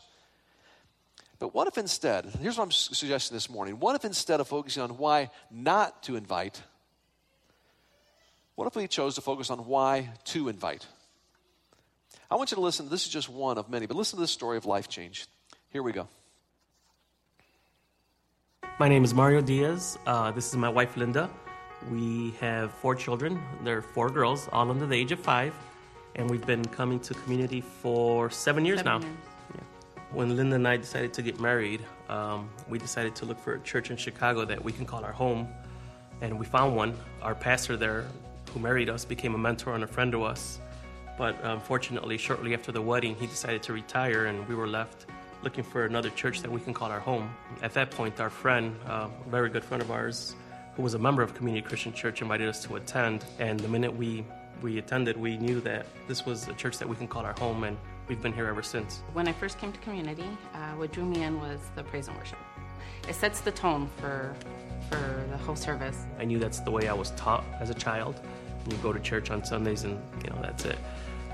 But 1.38 1.54
what 1.54 1.68
if 1.68 1.78
instead, 1.78 2.26
here's 2.42 2.58
what 2.58 2.64
I'm 2.64 2.72
suggesting 2.72 3.36
this 3.36 3.48
morning, 3.48 3.80
what 3.80 3.96
if 3.96 4.04
instead 4.04 4.40
of 4.40 4.48
focusing 4.48 4.82
on 4.82 4.98
why 4.98 5.30
not 5.52 6.02
to 6.04 6.16
invite, 6.16 6.62
what 8.56 8.68
if 8.68 8.76
we 8.76 8.88
chose 8.88 9.16
to 9.16 9.22
focus 9.22 9.52
on 9.52 9.60
why 9.60 10.10
to 10.26 10.50
invite? 10.50 10.86
I 12.30 12.36
want 12.36 12.50
you 12.50 12.56
to 12.56 12.62
listen, 12.62 12.90
this 12.90 13.06
is 13.06 13.10
just 13.10 13.30
one 13.30 13.60
of 13.60 13.70
many, 13.70 13.86
but 13.86 13.96
listen 13.96 14.18
to 14.18 14.22
this 14.22 14.32
story 14.32 14.58
of 14.58 14.66
life 14.66 14.90
change. 14.90 15.28
Here 15.70 15.84
we 15.84 15.92
go. 15.92 16.08
My 18.80 18.90
name 18.90 19.04
is 19.04 19.14
Mario 19.14 19.42
Diaz. 19.42 20.00
Uh, 20.08 20.32
this 20.32 20.48
is 20.48 20.58
my 20.58 20.70
wife, 20.70 20.98
Linda. 20.98 21.30
We 21.92 22.32
have 22.40 22.72
four 22.72 22.96
children. 22.96 23.42
They're 23.64 23.82
four 23.82 24.10
girls, 24.10 24.50
all 24.52 24.70
under 24.70 24.86
the 24.86 24.96
age 24.96 25.12
of 25.12 25.20
five. 25.20 25.54
And 26.16 26.30
we've 26.30 26.46
been 26.46 26.66
coming 26.66 27.00
to 27.02 27.14
community 27.14 27.62
for 27.62 28.30
seven 28.30 28.66
years 28.66 28.80
seven 28.80 29.02
now. 29.02 29.08
Years. 29.08 29.18
Yeah. 29.56 29.62
When 30.12 30.36
Linda 30.36 30.56
and 30.56 30.68
I 30.68 30.78
decided 30.78 31.14
to 31.14 31.22
get 31.22 31.40
married, 31.40 31.82
um, 32.10 32.50
we 32.68 32.80
decided 32.80 33.16
to 33.18 33.26
look 33.26 33.40
for 33.40 33.54
a 33.54 33.60
church 33.62 33.92
in 33.92 33.98
Chicago 33.98 34.44
that 34.46 34.64
we 34.64 34.72
can 34.72 34.86
call 34.86 35.06
our 35.06 35.14
home. 35.14 35.48
And 36.22 36.38
we 36.38 36.46
found 36.46 36.76
one. 36.76 36.96
Our 37.22 37.36
pastor 37.36 37.78
there, 37.78 38.06
who 38.54 38.60
married 38.60 38.90
us, 38.90 39.06
became 39.06 39.36
a 39.36 39.38
mentor 39.38 39.76
and 39.76 39.84
a 39.84 39.88
friend 39.88 40.12
to 40.12 40.24
us. 40.24 40.60
But 41.18 41.38
unfortunately, 41.44 42.18
shortly 42.18 42.54
after 42.54 42.72
the 42.72 42.82
wedding, 42.82 43.16
he 43.16 43.28
decided 43.28 43.64
to 43.64 43.74
retire, 43.74 44.26
and 44.26 44.48
we 44.48 44.56
were 44.56 44.68
left 44.68 45.06
looking 45.42 45.64
for 45.64 45.86
another 45.86 46.10
church 46.10 46.42
that 46.42 46.52
we 46.52 46.60
can 46.60 46.74
call 46.74 46.92
our 46.92 47.00
home. 47.00 47.34
At 47.62 47.74
that 47.74 47.92
point, 47.92 48.20
our 48.20 48.30
friend, 48.30 48.76
uh, 48.88 49.08
a 49.26 49.30
very 49.30 49.50
good 49.50 49.64
friend 49.64 49.82
of 49.82 49.92
ours, 49.92 50.36
who 50.80 50.84
was 50.84 50.94
a 50.94 50.98
member 51.00 51.22
of 51.22 51.34
Community 51.34 51.62
Christian 51.62 51.92
Church, 51.92 52.22
invited 52.22 52.48
us 52.48 52.64
to 52.64 52.78
attend. 52.78 53.26
And 53.38 53.60
the 53.60 53.68
minute 53.68 53.94
we 53.94 54.24
we 54.62 54.78
attended, 54.78 55.18
we 55.18 55.38
knew 55.38 55.60
that 55.60 55.86
this 56.08 56.26
was 56.26 56.48
a 56.48 56.54
church 56.54 56.78
that 56.78 56.88
we 56.88 56.96
can 56.96 57.06
call 57.06 57.26
our 57.26 57.34
home, 57.38 57.66
and 57.66 57.76
we've 58.08 58.22
been 58.22 58.32
here 58.32 58.48
ever 58.48 58.64
since. 58.64 59.02
When 59.12 59.28
I 59.28 59.34
first 59.34 59.58
came 59.58 59.74
to 59.74 59.80
community, 59.80 60.30
uh, 60.54 60.58
what 60.78 60.94
drew 60.94 61.04
me 61.04 61.24
in 61.24 61.42
was 61.42 61.60
the 61.76 61.84
praise 61.84 62.08
and 62.08 62.16
worship. 62.16 62.38
It 63.10 63.16
sets 63.16 63.42
the 63.42 63.52
tone 63.52 63.90
for 63.98 64.34
for 64.90 65.26
the 65.30 65.38
whole 65.40 65.58
service. 65.58 66.06
I 66.18 66.24
knew 66.24 66.40
that's 66.40 66.62
the 66.62 66.72
way 66.72 66.88
I 66.88 66.94
was 66.94 67.12
taught 67.12 67.44
as 67.60 67.70
a 67.70 67.74
child. 67.74 68.22
You 68.70 68.78
go 68.78 68.94
to 68.94 69.02
church 69.02 69.32
on 69.32 69.44
Sundays, 69.44 69.84
and 69.84 70.00
you 70.24 70.30
know 70.30 70.40
that's 70.42 70.64
it. 70.64 70.80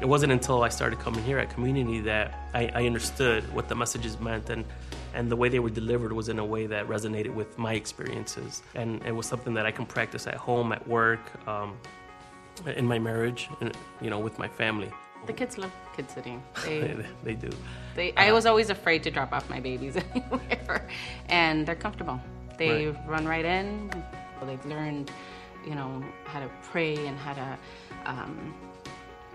It 0.01 0.06
wasn't 0.06 0.31
until 0.31 0.63
I 0.63 0.69
started 0.69 1.00
coming 1.00 1.24
here 1.24 1.39
at 1.39 1.50
community 1.50 2.01
that 2.01 2.50
I, 2.53 2.69
I 2.74 2.86
understood 2.86 3.51
what 3.53 3.69
the 3.69 3.75
messages 3.75 4.19
meant 4.19 4.50
and 4.50 4.65
and 5.13 5.31
the 5.31 5.36
way 5.36 5.47
they 5.47 5.59
were 5.59 5.69
delivered 5.69 6.12
was 6.12 6.27
in 6.27 6.39
a 6.39 6.45
way 6.45 6.68
that 6.68 6.89
resonated 6.89 7.33
with 7.33 7.57
my 7.57 7.74
experiences. 7.74 8.62
And 8.75 9.01
it 9.06 9.13
was 9.13 9.25
something 9.25 9.53
that 9.53 9.65
i 9.65 9.71
can 9.71 9.86
practice 9.86 10.27
at 10.27 10.36
home 10.36 10.74
at 10.74 10.86
work 10.88 11.47
um, 11.47 11.77
in 12.75 12.86
my 12.86 13.00
marriage 13.00 13.50
and 13.62 13.75
you 14.01 14.09
know 14.09 14.19
with 14.19 14.38
my 14.38 14.47
family. 14.47 14.92
The 15.25 15.33
kids 15.33 15.57
love 15.57 15.71
Kid 15.95 16.09
City 16.12 16.38
they, 16.65 16.81
they, 16.81 17.06
they 17.24 17.33
do. 17.33 17.50
They, 17.95 18.13
i 18.18 18.31
was 18.31 18.45
always 18.45 18.69
afraid 18.69 19.01
to 19.03 19.12
drop 19.12 19.31
off 19.31 19.50
my 19.50 19.59
babies 19.59 19.97
anywhere 20.15 20.88
and 21.30 21.65
they're 21.65 21.83
comfortable. 21.88 22.19
They 22.57 22.88
right. 22.88 23.07
run 23.07 23.25
right 23.25 23.45
in 23.45 23.92
they've 24.45 24.65
learned 24.65 25.12
you 25.65 25.75
know 25.75 26.03
how 26.25 26.39
to 26.39 26.50
pray 26.71 26.95
and 27.07 27.18
how 27.18 27.33
to 27.33 27.57
um, 28.06 28.53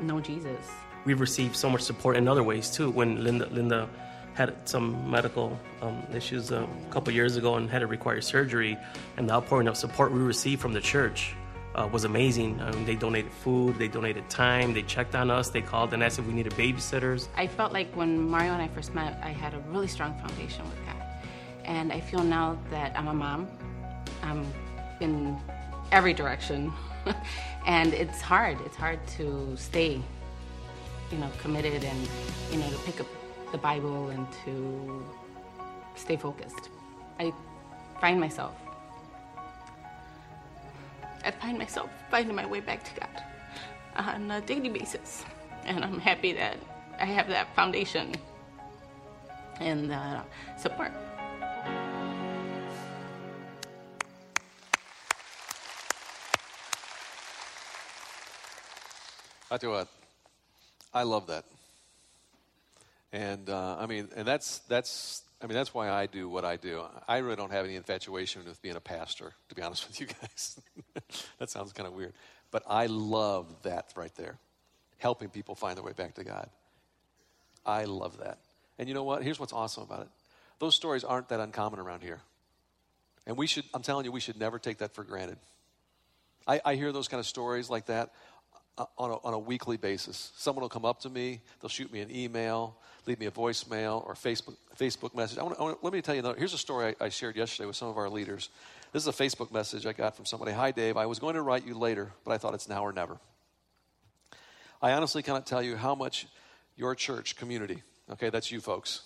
know 0.02 0.20
jesus 0.20 0.70
we've 1.04 1.20
received 1.20 1.56
so 1.56 1.70
much 1.70 1.80
support 1.80 2.16
in 2.16 2.28
other 2.28 2.42
ways 2.42 2.70
too 2.70 2.90
when 2.90 3.22
linda 3.22 3.46
linda 3.46 3.88
had 4.34 4.56
some 4.68 5.10
medical 5.10 5.58
um, 5.82 6.02
issues 6.14 6.50
a 6.50 6.66
couple 6.90 7.12
years 7.12 7.36
ago 7.36 7.56
and 7.56 7.68
had 7.68 7.80
to 7.80 7.86
require 7.86 8.20
surgery. 8.20 8.78
And 9.16 9.28
the 9.28 9.34
outpouring 9.34 9.68
of 9.68 9.76
support 9.76 10.12
we 10.12 10.20
received 10.20 10.62
from 10.62 10.72
the 10.72 10.80
church 10.80 11.34
uh, 11.74 11.88
was 11.92 12.04
amazing. 12.04 12.60
I 12.60 12.70
mean, 12.72 12.84
they 12.84 12.96
donated 12.96 13.32
food, 13.32 13.78
they 13.78 13.88
donated 13.88 14.28
time, 14.30 14.72
they 14.72 14.82
checked 14.82 15.14
on 15.14 15.30
us, 15.30 15.50
they 15.50 15.62
called 15.62 15.92
and 15.92 16.02
asked 16.02 16.18
if 16.18 16.26
we 16.26 16.32
needed 16.32 16.52
babysitters. 16.54 17.28
I 17.36 17.46
felt 17.46 17.72
like 17.72 17.94
when 17.94 18.18
Mario 18.30 18.52
and 18.52 18.62
I 18.62 18.68
first 18.68 18.94
met, 18.94 19.20
I 19.22 19.30
had 19.30 19.54
a 19.54 19.58
really 19.68 19.88
strong 19.88 20.18
foundation 20.18 20.64
with 20.64 20.78
God. 20.86 21.02
And 21.64 21.92
I 21.92 22.00
feel 22.00 22.24
now 22.24 22.58
that 22.70 22.98
I'm 22.98 23.08
a 23.08 23.14
mom, 23.14 23.48
I'm 24.22 24.46
in 25.00 25.38
every 25.92 26.12
direction. 26.12 26.72
and 27.66 27.94
it's 27.94 28.20
hard. 28.20 28.58
It's 28.66 28.76
hard 28.76 29.04
to 29.18 29.56
stay, 29.56 30.00
you 31.10 31.18
know, 31.18 31.30
committed 31.38 31.84
and, 31.84 32.08
you 32.50 32.58
know, 32.58 32.70
to 32.70 32.78
pick 32.78 33.00
up 33.00 33.06
the 33.52 33.58
Bible 33.58 34.10
and 34.10 34.26
to 34.44 35.04
stay 35.96 36.16
focused. 36.16 36.70
I 37.18 37.32
find 38.00 38.20
myself. 38.20 38.54
I 41.24 41.30
find 41.30 41.58
myself 41.58 41.90
finding 42.10 42.34
my 42.34 42.46
way 42.46 42.60
back 42.60 42.82
to 42.84 43.00
God 43.00 43.22
on 43.96 44.30
a 44.30 44.40
daily 44.40 44.70
basis. 44.70 45.24
And 45.64 45.84
I'm 45.84 46.00
happy 46.00 46.32
that 46.32 46.56
I 46.98 47.04
have 47.04 47.28
that 47.28 47.54
foundation 47.54 48.14
and 49.60 49.92
uh, 49.92 50.22
support. 50.58 50.92
I 59.50 59.56
tell 59.58 59.70
you 59.70 59.76
what, 59.76 59.88
I 60.94 61.02
love 61.02 61.26
that. 61.26 61.44
And 63.12 63.50
uh, 63.50 63.76
I 63.78 63.86
mean, 63.86 64.08
and 64.14 64.26
that's 64.26 64.58
that's 64.60 65.22
I 65.42 65.46
mean 65.46 65.54
that's 65.54 65.74
why 65.74 65.90
I 65.90 66.06
do 66.06 66.28
what 66.28 66.44
I 66.44 66.56
do. 66.56 66.84
I 67.08 67.18
really 67.18 67.34
don't 67.34 67.50
have 67.50 67.64
any 67.64 67.74
infatuation 67.74 68.44
with 68.44 68.62
being 68.62 68.76
a 68.76 68.80
pastor, 68.80 69.32
to 69.48 69.54
be 69.54 69.62
honest 69.62 69.86
with 69.88 70.00
you 70.00 70.06
guys. 70.06 70.60
that 71.38 71.50
sounds 71.50 71.72
kind 71.72 71.88
of 71.88 71.94
weird, 71.94 72.12
but 72.52 72.62
I 72.68 72.86
love 72.86 73.46
that 73.64 73.92
right 73.96 74.14
there, 74.14 74.38
helping 74.98 75.28
people 75.28 75.56
find 75.56 75.76
their 75.76 75.84
way 75.84 75.92
back 75.92 76.14
to 76.14 76.24
God. 76.24 76.48
I 77.66 77.84
love 77.84 78.18
that. 78.18 78.38
And 78.78 78.88
you 78.88 78.94
know 78.94 79.04
what? 79.04 79.22
Here's 79.22 79.40
what's 79.40 79.52
awesome 79.52 79.82
about 79.82 80.02
it. 80.02 80.08
Those 80.60 80.74
stories 80.74 81.04
aren't 81.04 81.28
that 81.30 81.40
uncommon 81.40 81.80
around 81.80 82.02
here. 82.02 82.20
And 83.26 83.36
we 83.36 83.46
should, 83.46 83.64
I'm 83.74 83.82
telling 83.82 84.04
you, 84.04 84.12
we 84.12 84.20
should 84.20 84.38
never 84.38 84.58
take 84.58 84.78
that 84.78 84.94
for 84.94 85.04
granted. 85.04 85.38
I, 86.46 86.60
I 86.64 86.74
hear 86.74 86.90
those 86.90 87.08
kind 87.08 87.20
of 87.20 87.26
stories 87.26 87.68
like 87.68 87.86
that 87.86 88.10
Uh, 88.80 88.86
on 88.96 89.10
a, 89.10 89.16
on 89.26 89.34
a 89.34 89.38
weekly 89.38 89.76
basis. 89.76 90.32
Someone 90.38 90.62
will 90.62 90.70
come 90.70 90.86
up 90.86 91.00
to 91.00 91.10
me, 91.10 91.42
they'll 91.60 91.68
shoot 91.68 91.92
me 91.92 92.00
an 92.00 92.10
email, 92.10 92.74
leave 93.04 93.20
me 93.20 93.26
a 93.26 93.30
voicemail 93.30 94.02
or 94.06 94.14
Facebook, 94.14 94.56
Facebook 94.78 95.14
message. 95.14 95.36
I 95.36 95.42
wanna, 95.42 95.56
I 95.58 95.62
wanna, 95.62 95.76
let 95.82 95.92
me 95.92 96.00
tell 96.00 96.14
you, 96.14 96.20
another, 96.20 96.38
here's 96.38 96.54
a 96.54 96.58
story 96.58 96.94
I, 96.98 97.04
I 97.04 97.08
shared 97.10 97.36
yesterday 97.36 97.66
with 97.66 97.76
some 97.76 97.88
of 97.88 97.98
our 97.98 98.08
leaders. 98.08 98.48
This 98.94 99.06
is 99.06 99.08
a 99.08 99.12
Facebook 99.12 99.52
message 99.52 99.84
I 99.84 99.92
got 99.92 100.16
from 100.16 100.24
somebody. 100.24 100.52
Hi, 100.52 100.70
Dave. 100.70 100.96
I 100.96 101.04
was 101.04 101.18
going 101.18 101.34
to 101.34 101.42
write 101.42 101.66
you 101.66 101.74
later, 101.74 102.10
but 102.24 102.32
I 102.32 102.38
thought 102.38 102.54
it's 102.54 102.70
now 102.70 102.82
or 102.82 102.90
never. 102.90 103.18
I 104.80 104.92
honestly 104.92 105.22
cannot 105.22 105.46
tell 105.46 105.62
you 105.62 105.76
how 105.76 105.94
much 105.94 106.26
your 106.74 106.94
church 106.94 107.36
community, 107.36 107.82
okay, 108.12 108.30
that's 108.30 108.50
you 108.50 108.62
folks, 108.62 109.02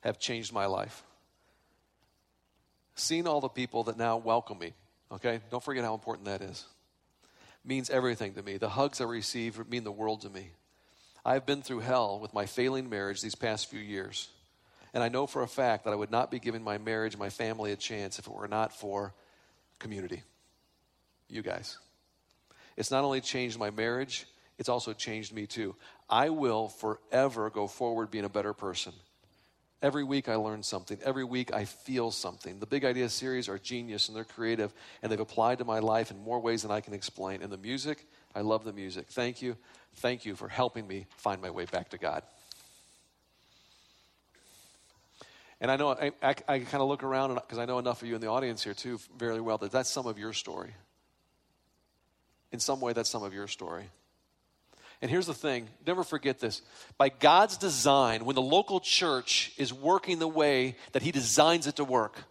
have 0.00 0.18
changed 0.18 0.52
my 0.52 0.66
life. 0.66 1.04
Seeing 2.96 3.28
all 3.28 3.40
the 3.40 3.48
people 3.48 3.84
that 3.84 3.96
now 3.96 4.16
welcome 4.16 4.58
me, 4.58 4.72
okay, 5.12 5.38
don't 5.52 5.62
forget 5.62 5.84
how 5.84 5.94
important 5.94 6.24
that 6.24 6.42
is. 6.42 6.64
Means 7.66 7.90
everything 7.90 8.34
to 8.34 8.42
me. 8.42 8.58
The 8.58 8.68
hugs 8.68 9.00
I 9.00 9.04
receive 9.04 9.68
mean 9.68 9.84
the 9.84 9.92
world 9.92 10.20
to 10.22 10.30
me. 10.30 10.50
I've 11.24 11.44
been 11.44 11.62
through 11.62 11.80
hell 11.80 12.20
with 12.20 12.32
my 12.32 12.46
failing 12.46 12.88
marriage 12.88 13.20
these 13.20 13.34
past 13.34 13.68
few 13.68 13.80
years. 13.80 14.28
And 14.94 15.02
I 15.02 15.08
know 15.08 15.26
for 15.26 15.42
a 15.42 15.48
fact 15.48 15.84
that 15.84 15.92
I 15.92 15.96
would 15.96 16.12
not 16.12 16.30
be 16.30 16.38
giving 16.38 16.62
my 16.62 16.78
marriage 16.78 17.18
my 17.18 17.28
family 17.28 17.72
a 17.72 17.76
chance 17.76 18.20
if 18.20 18.28
it 18.28 18.32
were 18.32 18.46
not 18.46 18.72
for 18.72 19.12
community. 19.80 20.22
You 21.28 21.42
guys. 21.42 21.76
It's 22.76 22.92
not 22.92 23.02
only 23.02 23.20
changed 23.20 23.58
my 23.58 23.70
marriage, 23.70 24.26
it's 24.58 24.68
also 24.68 24.92
changed 24.92 25.34
me 25.34 25.46
too. 25.46 25.74
I 26.08 26.30
will 26.30 26.68
forever 26.68 27.50
go 27.50 27.66
forward 27.66 28.12
being 28.12 28.24
a 28.24 28.28
better 28.28 28.52
person. 28.52 28.92
Every 29.82 30.04
week 30.04 30.28
I 30.28 30.36
learn 30.36 30.62
something. 30.62 30.98
Every 31.04 31.24
week 31.24 31.52
I 31.52 31.66
feel 31.66 32.10
something. 32.10 32.58
The 32.60 32.66
Big 32.66 32.84
Idea 32.84 33.08
series 33.10 33.48
are 33.48 33.58
genius 33.58 34.08
and 34.08 34.16
they're 34.16 34.24
creative 34.24 34.72
and 35.02 35.12
they've 35.12 35.20
applied 35.20 35.58
to 35.58 35.64
my 35.64 35.80
life 35.80 36.10
in 36.10 36.18
more 36.18 36.40
ways 36.40 36.62
than 36.62 36.70
I 36.70 36.80
can 36.80 36.94
explain. 36.94 37.42
And 37.42 37.52
the 37.52 37.58
music, 37.58 38.06
I 38.34 38.40
love 38.40 38.64
the 38.64 38.72
music. 38.72 39.06
Thank 39.08 39.42
you. 39.42 39.56
Thank 39.96 40.24
you 40.24 40.34
for 40.34 40.48
helping 40.48 40.86
me 40.86 41.06
find 41.18 41.42
my 41.42 41.50
way 41.50 41.66
back 41.66 41.90
to 41.90 41.98
God. 41.98 42.22
And 45.60 45.70
I 45.70 45.76
know 45.76 45.90
I, 45.90 46.12
I, 46.22 46.34
I 46.48 46.58
kind 46.58 46.82
of 46.82 46.88
look 46.88 47.02
around 47.02 47.34
because 47.34 47.58
I 47.58 47.64
know 47.66 47.78
enough 47.78 48.02
of 48.02 48.08
you 48.08 48.14
in 48.14 48.20
the 48.20 48.28
audience 48.28 48.64
here 48.64 48.74
too 48.74 48.98
very 49.18 49.40
well 49.40 49.58
that 49.58 49.72
that's 49.72 49.90
some 49.90 50.06
of 50.06 50.18
your 50.18 50.32
story. 50.32 50.74
In 52.52 52.60
some 52.60 52.80
way, 52.80 52.92
that's 52.92 53.10
some 53.10 53.22
of 53.22 53.34
your 53.34 53.48
story. 53.48 53.90
And 55.02 55.10
here's 55.10 55.26
the 55.26 55.34
thing 55.34 55.68
never 55.86 56.02
forget 56.04 56.40
this. 56.40 56.62
By 56.98 57.10
God's 57.10 57.56
design, 57.56 58.24
when 58.24 58.36
the 58.36 58.42
local 58.42 58.80
church 58.80 59.52
is 59.56 59.72
working 59.72 60.18
the 60.18 60.28
way 60.28 60.76
that 60.92 61.02
He 61.02 61.12
designs 61.12 61.66
it 61.66 61.76
to 61.76 61.84
work, 61.84 62.24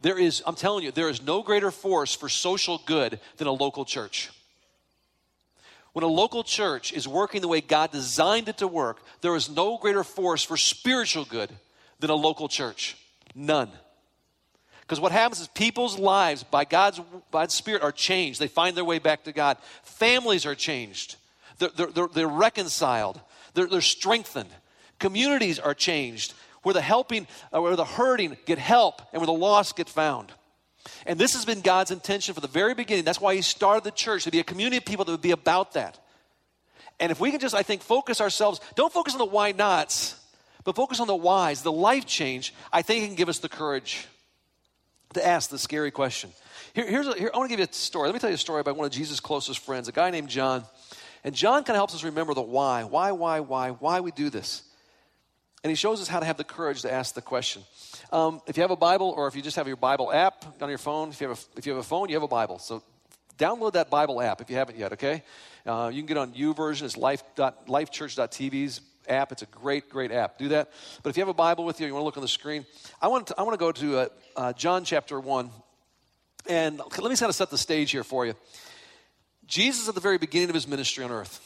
there 0.00 0.18
is, 0.18 0.42
I'm 0.46 0.54
telling 0.54 0.84
you, 0.84 0.92
there 0.92 1.08
is 1.08 1.22
no 1.22 1.42
greater 1.42 1.70
force 1.70 2.14
for 2.14 2.28
social 2.28 2.80
good 2.86 3.18
than 3.36 3.46
a 3.46 3.52
local 3.52 3.84
church. 3.84 4.30
When 5.92 6.02
a 6.02 6.08
local 6.08 6.44
church 6.44 6.92
is 6.92 7.08
working 7.08 7.40
the 7.40 7.48
way 7.48 7.62
God 7.62 7.90
designed 7.90 8.48
it 8.48 8.58
to 8.58 8.68
work, 8.68 9.00
there 9.22 9.34
is 9.34 9.48
no 9.48 9.78
greater 9.78 10.04
force 10.04 10.42
for 10.42 10.58
spiritual 10.58 11.24
good 11.24 11.50
than 12.00 12.10
a 12.10 12.14
local 12.14 12.48
church. 12.48 12.96
None. 13.34 13.70
Because 14.82 15.00
what 15.00 15.12
happens 15.12 15.40
is 15.40 15.48
people's 15.48 15.98
lives, 15.98 16.44
by 16.44 16.64
God's, 16.64 17.00
by 17.30 17.42
God's 17.42 17.54
Spirit, 17.54 17.82
are 17.82 17.92
changed. 17.92 18.38
They 18.38 18.46
find 18.46 18.76
their 18.76 18.84
way 18.84 18.98
back 18.98 19.24
to 19.24 19.32
God. 19.32 19.56
Families 19.82 20.46
are 20.46 20.54
changed. 20.54 21.16
They're, 21.58 21.86
they're, 21.88 22.08
they're 22.08 22.28
reconciled, 22.28 23.20
they're, 23.54 23.66
they're 23.66 23.80
strengthened. 23.80 24.50
Communities 24.98 25.58
are 25.58 25.74
changed 25.74 26.34
where 26.62 26.72
the 26.72 26.80
helping, 26.80 27.26
uh, 27.54 27.60
where 27.60 27.76
the 27.76 27.84
hurting 27.84 28.36
get 28.44 28.58
help, 28.58 29.00
and 29.12 29.20
where 29.20 29.26
the 29.26 29.32
lost 29.32 29.76
get 29.76 29.88
found. 29.88 30.32
And 31.06 31.18
this 31.18 31.34
has 31.34 31.44
been 31.44 31.60
God's 31.60 31.90
intention 31.90 32.34
from 32.34 32.42
the 32.42 32.48
very 32.48 32.74
beginning. 32.74 33.04
That's 33.04 33.20
why 33.20 33.36
He 33.36 33.42
started 33.42 33.84
the 33.84 33.90
church 33.90 34.24
to 34.24 34.30
be 34.30 34.40
a 34.40 34.44
community 34.44 34.78
of 34.78 34.84
people 34.84 35.04
that 35.04 35.12
would 35.12 35.22
be 35.22 35.30
about 35.30 35.74
that. 35.74 35.98
And 36.98 37.12
if 37.12 37.20
we 37.20 37.30
can 37.30 37.40
just, 37.40 37.54
I 37.54 37.62
think, 37.62 37.82
focus 37.82 38.20
ourselves, 38.20 38.60
don't 38.74 38.92
focus 38.92 39.14
on 39.14 39.18
the 39.18 39.26
why 39.26 39.52
nots, 39.52 40.18
but 40.64 40.74
focus 40.74 40.98
on 40.98 41.06
the 41.06 41.14
whys, 41.14 41.62
the 41.62 41.70
life 41.70 42.06
change, 42.06 42.52
I 42.72 42.82
think 42.82 43.04
it 43.04 43.06
can 43.06 43.16
give 43.16 43.28
us 43.28 43.38
the 43.38 43.48
courage 43.48 44.06
to 45.14 45.24
ask 45.24 45.50
the 45.50 45.58
scary 45.58 45.90
question. 45.90 46.30
Here, 46.74 46.88
here's 46.88 47.06
a, 47.06 47.14
here, 47.14 47.30
I 47.32 47.38
want 47.38 47.48
to 47.48 47.52
give 47.56 47.60
you 47.60 47.70
a 47.70 47.72
story. 47.72 48.08
Let 48.08 48.14
me 48.14 48.18
tell 48.18 48.30
you 48.30 48.34
a 48.34 48.38
story 48.38 48.60
about 48.60 48.76
one 48.76 48.86
of 48.86 48.92
Jesus' 48.92 49.20
closest 49.20 49.60
friends, 49.60 49.88
a 49.88 49.92
guy 49.92 50.10
named 50.10 50.28
John. 50.28 50.64
And 51.26 51.34
John 51.34 51.64
kind 51.64 51.70
of 51.70 51.78
helps 51.78 51.92
us 51.96 52.04
remember 52.04 52.34
the 52.34 52.40
why. 52.40 52.84
Why, 52.84 53.10
why, 53.10 53.40
why, 53.40 53.70
why 53.70 53.98
we 53.98 54.12
do 54.12 54.30
this. 54.30 54.62
And 55.64 55.72
he 55.72 55.74
shows 55.74 56.00
us 56.00 56.06
how 56.06 56.20
to 56.20 56.24
have 56.24 56.36
the 56.36 56.44
courage 56.44 56.82
to 56.82 56.92
ask 56.92 57.16
the 57.16 57.20
question. 57.20 57.62
Um, 58.12 58.40
if 58.46 58.56
you 58.56 58.62
have 58.62 58.70
a 58.70 58.76
Bible, 58.76 59.12
or 59.16 59.26
if 59.26 59.34
you 59.34 59.42
just 59.42 59.56
have 59.56 59.66
your 59.66 59.76
Bible 59.76 60.12
app 60.12 60.44
on 60.62 60.68
your 60.68 60.78
phone, 60.78 61.08
if 61.08 61.20
you, 61.20 61.28
have 61.28 61.36
a, 61.36 61.58
if 61.58 61.66
you 61.66 61.72
have 61.72 61.80
a 61.80 61.84
phone, 61.84 62.08
you 62.10 62.14
have 62.14 62.22
a 62.22 62.28
Bible. 62.28 62.60
So 62.60 62.80
download 63.36 63.72
that 63.72 63.90
Bible 63.90 64.22
app 64.22 64.40
if 64.40 64.48
you 64.48 64.54
haven't 64.54 64.78
yet, 64.78 64.92
okay? 64.92 65.24
Uh, 65.66 65.90
you 65.92 66.00
can 66.00 66.06
get 66.06 66.16
on 66.16 66.32
YouVersion, 66.32 66.82
it's 66.82 66.96
life, 66.96 67.24
lifechurch.tv's 67.36 68.80
app. 69.08 69.32
It's 69.32 69.42
a 69.42 69.46
great, 69.46 69.90
great 69.90 70.12
app. 70.12 70.38
Do 70.38 70.50
that. 70.50 70.70
But 71.02 71.10
if 71.10 71.16
you 71.16 71.22
have 71.22 71.28
a 71.28 71.34
Bible 71.34 71.64
with 71.64 71.80
you, 71.80 71.88
you 71.88 71.92
want 71.92 72.02
to 72.02 72.06
look 72.06 72.16
on 72.16 72.22
the 72.22 72.28
screen, 72.28 72.64
I 73.02 73.08
want 73.08 73.26
to, 73.26 73.34
I 73.36 73.42
want 73.42 73.54
to 73.54 73.58
go 73.58 73.72
to 73.72 73.98
uh, 73.98 74.08
uh, 74.36 74.52
John 74.52 74.84
chapter 74.84 75.18
1. 75.18 75.50
And 76.48 76.78
let 76.78 77.10
me 77.10 77.16
kind 77.16 77.28
of 77.28 77.34
set 77.34 77.50
the 77.50 77.58
stage 77.58 77.90
here 77.90 78.04
for 78.04 78.24
you. 78.24 78.34
Jesus 79.46 79.88
at 79.88 79.94
the 79.94 80.00
very 80.00 80.18
beginning 80.18 80.48
of 80.48 80.54
his 80.54 80.66
ministry 80.66 81.04
on 81.04 81.10
earth. 81.10 81.40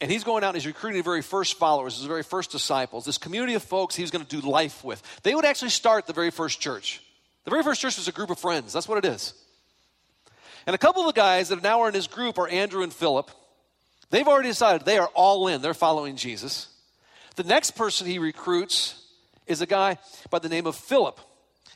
And 0.00 0.10
he's 0.10 0.24
going 0.24 0.42
out 0.42 0.48
and 0.48 0.56
he's 0.56 0.66
recruiting 0.66 0.98
the 0.98 1.04
very 1.04 1.22
first 1.22 1.56
followers, 1.56 1.96
his 1.96 2.06
very 2.06 2.22
first 2.22 2.50
disciples, 2.50 3.04
this 3.04 3.18
community 3.18 3.54
of 3.54 3.62
folks 3.62 3.94
he 3.94 4.02
was 4.02 4.10
going 4.10 4.24
to 4.24 4.40
do 4.40 4.46
life 4.46 4.82
with. 4.84 5.02
They 5.22 5.34
would 5.34 5.44
actually 5.44 5.70
start 5.70 6.06
the 6.06 6.12
very 6.12 6.30
first 6.30 6.60
church. 6.60 7.00
The 7.44 7.50
very 7.50 7.62
first 7.62 7.80
church 7.80 7.96
was 7.96 8.08
a 8.08 8.12
group 8.12 8.30
of 8.30 8.38
friends. 8.38 8.72
That's 8.72 8.88
what 8.88 9.04
it 9.04 9.08
is. 9.08 9.34
And 10.66 10.74
a 10.74 10.78
couple 10.78 11.02
of 11.02 11.14
the 11.14 11.20
guys 11.20 11.50
that 11.50 11.62
now 11.62 11.82
are 11.82 11.88
in 11.88 11.94
his 11.94 12.06
group 12.06 12.38
are 12.38 12.48
Andrew 12.48 12.82
and 12.82 12.92
Philip. 12.92 13.30
They've 14.10 14.26
already 14.26 14.48
decided 14.48 14.84
they 14.84 14.98
are 14.98 15.10
all 15.14 15.48
in, 15.48 15.62
they're 15.62 15.74
following 15.74 16.16
Jesus. 16.16 16.68
The 17.36 17.44
next 17.44 17.72
person 17.72 18.06
he 18.06 18.18
recruits 18.18 19.00
is 19.46 19.60
a 19.60 19.66
guy 19.66 19.98
by 20.30 20.38
the 20.38 20.48
name 20.48 20.66
of 20.66 20.76
Philip. 20.76 21.20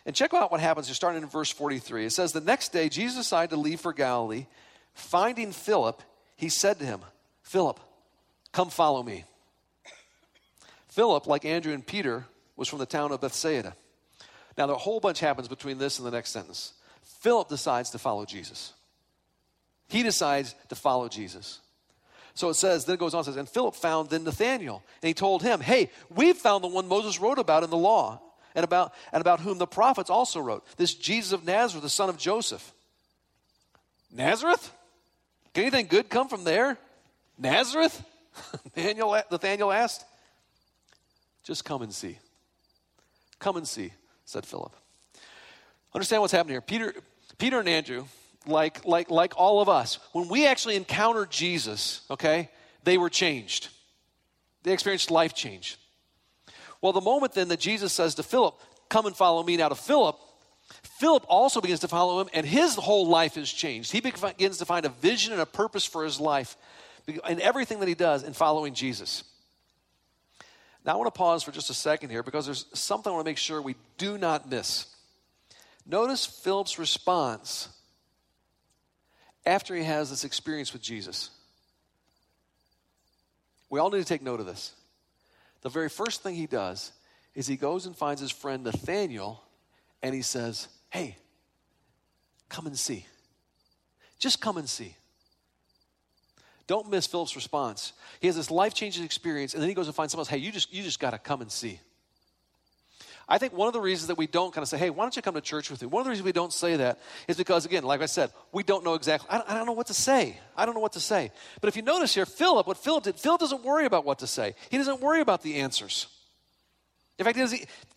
And 0.06 0.14
check 0.16 0.32
out 0.32 0.50
what 0.50 0.60
happens. 0.60 0.88
You're 0.88 0.94
starting 0.94 1.22
in 1.22 1.28
verse 1.28 1.50
43. 1.50 2.06
It 2.06 2.10
says, 2.10 2.32
The 2.32 2.40
next 2.40 2.72
day, 2.72 2.88
Jesus 2.88 3.18
decided 3.18 3.50
to 3.50 3.56
leave 3.56 3.80
for 3.80 3.92
Galilee. 3.92 4.46
Finding 4.98 5.52
Philip, 5.52 6.02
he 6.36 6.48
said 6.48 6.80
to 6.80 6.84
him, 6.84 7.00
Philip, 7.42 7.78
come 8.52 8.68
follow 8.68 9.02
me. 9.02 9.24
Philip, 10.88 11.26
like 11.26 11.44
Andrew 11.44 11.72
and 11.72 11.86
Peter, 11.86 12.26
was 12.56 12.68
from 12.68 12.80
the 12.80 12.84
town 12.84 13.12
of 13.12 13.20
Bethsaida. 13.20 13.74
Now, 14.58 14.66
the 14.66 14.76
whole 14.76 14.98
bunch 14.98 15.20
happens 15.20 15.46
between 15.46 15.78
this 15.78 15.98
and 15.98 16.06
the 16.06 16.10
next 16.10 16.30
sentence. 16.30 16.74
Philip 17.20 17.48
decides 17.48 17.90
to 17.90 17.98
follow 17.98 18.24
Jesus. 18.26 18.72
He 19.88 20.02
decides 20.02 20.56
to 20.68 20.74
follow 20.74 21.08
Jesus. 21.08 21.60
So 22.34 22.48
it 22.48 22.54
says, 22.54 22.84
then 22.84 22.94
it 22.94 23.00
goes 23.00 23.14
on, 23.14 23.22
says, 23.22 23.36
and 23.36 23.48
Philip 23.48 23.76
found 23.76 24.10
then 24.10 24.24
Nathanael, 24.24 24.82
and 25.00 25.08
he 25.08 25.14
told 25.14 25.42
him, 25.42 25.60
Hey, 25.60 25.90
we've 26.14 26.36
found 26.36 26.64
the 26.64 26.68
one 26.68 26.88
Moses 26.88 27.20
wrote 27.20 27.38
about 27.38 27.62
in 27.62 27.70
the 27.70 27.76
law, 27.76 28.20
and 28.56 28.64
about, 28.64 28.92
and 29.12 29.20
about 29.20 29.40
whom 29.40 29.58
the 29.58 29.66
prophets 29.66 30.10
also 30.10 30.40
wrote, 30.40 30.66
this 30.76 30.92
Jesus 30.92 31.32
of 31.32 31.44
Nazareth, 31.44 31.84
the 31.84 31.88
son 31.88 32.08
of 32.08 32.18
Joseph. 32.18 32.74
Nazareth? 34.12 34.72
Can 35.54 35.64
anything 35.64 35.86
good 35.86 36.08
come 36.08 36.28
from 36.28 36.44
there? 36.44 36.78
Nazareth? 37.38 38.02
Nathaniel, 38.64 39.20
Nathaniel 39.30 39.72
asked. 39.72 40.04
Just 41.42 41.64
come 41.64 41.82
and 41.82 41.92
see. 41.92 42.18
Come 43.38 43.56
and 43.56 43.66
see, 43.66 43.92
said 44.24 44.44
Philip. 44.44 44.74
Understand 45.94 46.22
what's 46.22 46.32
happening 46.32 46.54
here. 46.54 46.60
Peter, 46.60 46.94
Peter 47.38 47.60
and 47.60 47.68
Andrew, 47.68 48.04
like, 48.46 48.84
like, 48.84 49.10
like 49.10 49.34
all 49.36 49.60
of 49.60 49.68
us, 49.68 49.98
when 50.12 50.28
we 50.28 50.46
actually 50.46 50.76
encountered 50.76 51.30
Jesus, 51.30 52.02
okay, 52.10 52.50
they 52.84 52.98
were 52.98 53.10
changed. 53.10 53.68
They 54.62 54.72
experienced 54.72 55.10
life 55.10 55.34
change. 55.34 55.78
Well, 56.80 56.92
the 56.92 57.00
moment 57.00 57.32
then 57.32 57.48
that 57.48 57.60
Jesus 57.60 57.92
says 57.92 58.14
to 58.16 58.22
Philip, 58.22 58.60
Come 58.88 59.06
and 59.06 59.16
follow 59.16 59.42
me 59.42 59.56
now 59.56 59.68
to 59.68 59.74
Philip, 59.74 60.18
Philip 60.98 61.24
also 61.28 61.60
begins 61.60 61.78
to 61.80 61.88
follow 61.88 62.20
him, 62.20 62.28
and 62.34 62.44
his 62.44 62.74
whole 62.74 63.06
life 63.06 63.36
is 63.36 63.52
changed. 63.52 63.92
He 63.92 64.00
begins 64.00 64.58
to 64.58 64.64
find 64.64 64.84
a 64.84 64.88
vision 64.88 65.32
and 65.32 65.40
a 65.40 65.46
purpose 65.46 65.84
for 65.84 66.02
his 66.02 66.18
life 66.18 66.56
in 67.06 67.40
everything 67.40 67.78
that 67.78 67.86
he 67.86 67.94
does 67.94 68.24
in 68.24 68.32
following 68.32 68.74
Jesus. 68.74 69.22
Now, 70.84 70.94
I 70.94 70.96
want 70.96 71.06
to 71.06 71.16
pause 71.16 71.44
for 71.44 71.52
just 71.52 71.70
a 71.70 71.74
second 71.74 72.10
here 72.10 72.24
because 72.24 72.46
there's 72.46 72.66
something 72.72 73.12
I 73.12 73.14
want 73.14 73.24
to 73.24 73.30
make 73.30 73.38
sure 73.38 73.62
we 73.62 73.76
do 73.96 74.18
not 74.18 74.50
miss. 74.50 74.86
Notice 75.86 76.26
Philip's 76.26 76.80
response 76.80 77.68
after 79.46 79.76
he 79.76 79.84
has 79.84 80.10
this 80.10 80.24
experience 80.24 80.72
with 80.72 80.82
Jesus. 80.82 81.30
We 83.70 83.78
all 83.78 83.88
need 83.88 83.98
to 83.98 84.04
take 84.04 84.22
note 84.22 84.40
of 84.40 84.46
this. 84.46 84.72
The 85.62 85.68
very 85.68 85.88
first 85.88 86.24
thing 86.24 86.34
he 86.34 86.48
does 86.48 86.90
is 87.36 87.46
he 87.46 87.56
goes 87.56 87.86
and 87.86 87.94
finds 87.94 88.20
his 88.20 88.32
friend 88.32 88.64
Nathaniel 88.64 89.44
and 90.02 90.12
he 90.12 90.22
says, 90.22 90.66
Hey, 90.90 91.16
come 92.48 92.66
and 92.66 92.78
see. 92.78 93.06
Just 94.18 94.40
come 94.40 94.56
and 94.56 94.68
see. 94.68 94.96
Don't 96.66 96.90
miss 96.90 97.06
Philip's 97.06 97.34
response. 97.34 97.94
He 98.20 98.26
has 98.26 98.36
this 98.36 98.50
life 98.50 98.74
changing 98.74 99.04
experience, 99.04 99.54
and 99.54 99.62
then 99.62 99.68
he 99.68 99.74
goes 99.74 99.86
and 99.86 99.96
finds 99.96 100.12
someone 100.12 100.22
else. 100.22 100.28
Hey, 100.28 100.38
you 100.38 100.52
just, 100.52 100.72
you 100.72 100.82
just 100.82 101.00
got 101.00 101.10
to 101.10 101.18
come 101.18 101.40
and 101.40 101.50
see. 101.50 101.80
I 103.26 103.38
think 103.38 103.52
one 103.52 103.68
of 103.68 103.74
the 103.74 103.80
reasons 103.80 104.08
that 104.08 104.16
we 104.16 104.26
don't 104.26 104.54
kind 104.54 104.62
of 104.62 104.68
say, 104.68 104.78
hey, 104.78 104.88
why 104.88 105.04
don't 105.04 105.14
you 105.14 105.20
come 105.20 105.34
to 105.34 105.40
church 105.40 105.70
with 105.70 105.82
me? 105.82 105.88
One 105.88 106.00
of 106.00 106.04
the 106.04 106.10
reasons 106.10 106.24
we 106.24 106.32
don't 106.32 106.52
say 106.52 106.76
that 106.76 106.98
is 107.26 107.36
because, 107.36 107.66
again, 107.66 107.84
like 107.84 108.00
I 108.00 108.06
said, 108.06 108.30
we 108.52 108.62
don't 108.62 108.84
know 108.84 108.94
exactly, 108.94 109.28
I 109.30 109.38
don't, 109.38 109.50
I 109.50 109.54
don't 109.54 109.66
know 109.66 109.72
what 109.72 109.88
to 109.88 109.94
say. 109.94 110.38
I 110.56 110.64
don't 110.64 110.74
know 110.74 110.80
what 110.80 110.94
to 110.94 111.00
say. 111.00 111.30
But 111.60 111.68
if 111.68 111.76
you 111.76 111.82
notice 111.82 112.14
here, 112.14 112.24
Philip, 112.24 112.66
what 112.66 112.78
Philip 112.78 113.04
did, 113.04 113.16
Philip 113.16 113.40
doesn't 113.40 113.64
worry 113.64 113.84
about 113.84 114.06
what 114.06 114.20
to 114.20 114.26
say, 114.26 114.54
he 114.70 114.78
doesn't 114.78 115.00
worry 115.00 115.20
about 115.20 115.42
the 115.42 115.56
answers. 115.56 116.06
In 117.18 117.24
fact, 117.24 117.38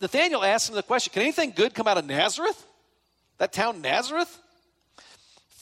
Nathaniel 0.01 0.43
asked 0.43 0.69
him 0.69 0.75
the 0.75 0.83
question 0.83 1.13
Can 1.13 1.21
anything 1.21 1.51
good 1.55 1.73
come 1.73 1.87
out 1.87 1.97
of 1.97 2.05
Nazareth? 2.05 2.65
That 3.41 3.51
town, 3.51 3.81
Nazareth? 3.81 4.37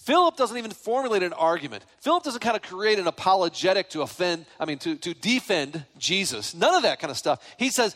Philip 0.04 0.36
doesn't 0.36 0.58
even 0.58 0.72
formulate 0.72 1.24
an 1.24 1.32
argument. 1.32 1.86
Philip 2.02 2.26
doesn't 2.26 2.42
kind 2.42 2.58
of 2.58 2.62
create 2.62 3.00
an 3.00 3.08
apologetic 3.08 3.90
to 3.92 4.02
offend, 4.02 4.46
I 4.60 4.66
mean, 4.66 4.80
to, 4.80 4.98
to 4.98 5.14
defend 5.14 5.86
Jesus. 5.98 6.54
None 6.54 6.76
of 6.76 6.84
that 6.84 7.00
kind 7.00 7.10
of 7.10 7.16
stuff. 7.16 7.42
He 7.58 7.70
says, 7.70 7.96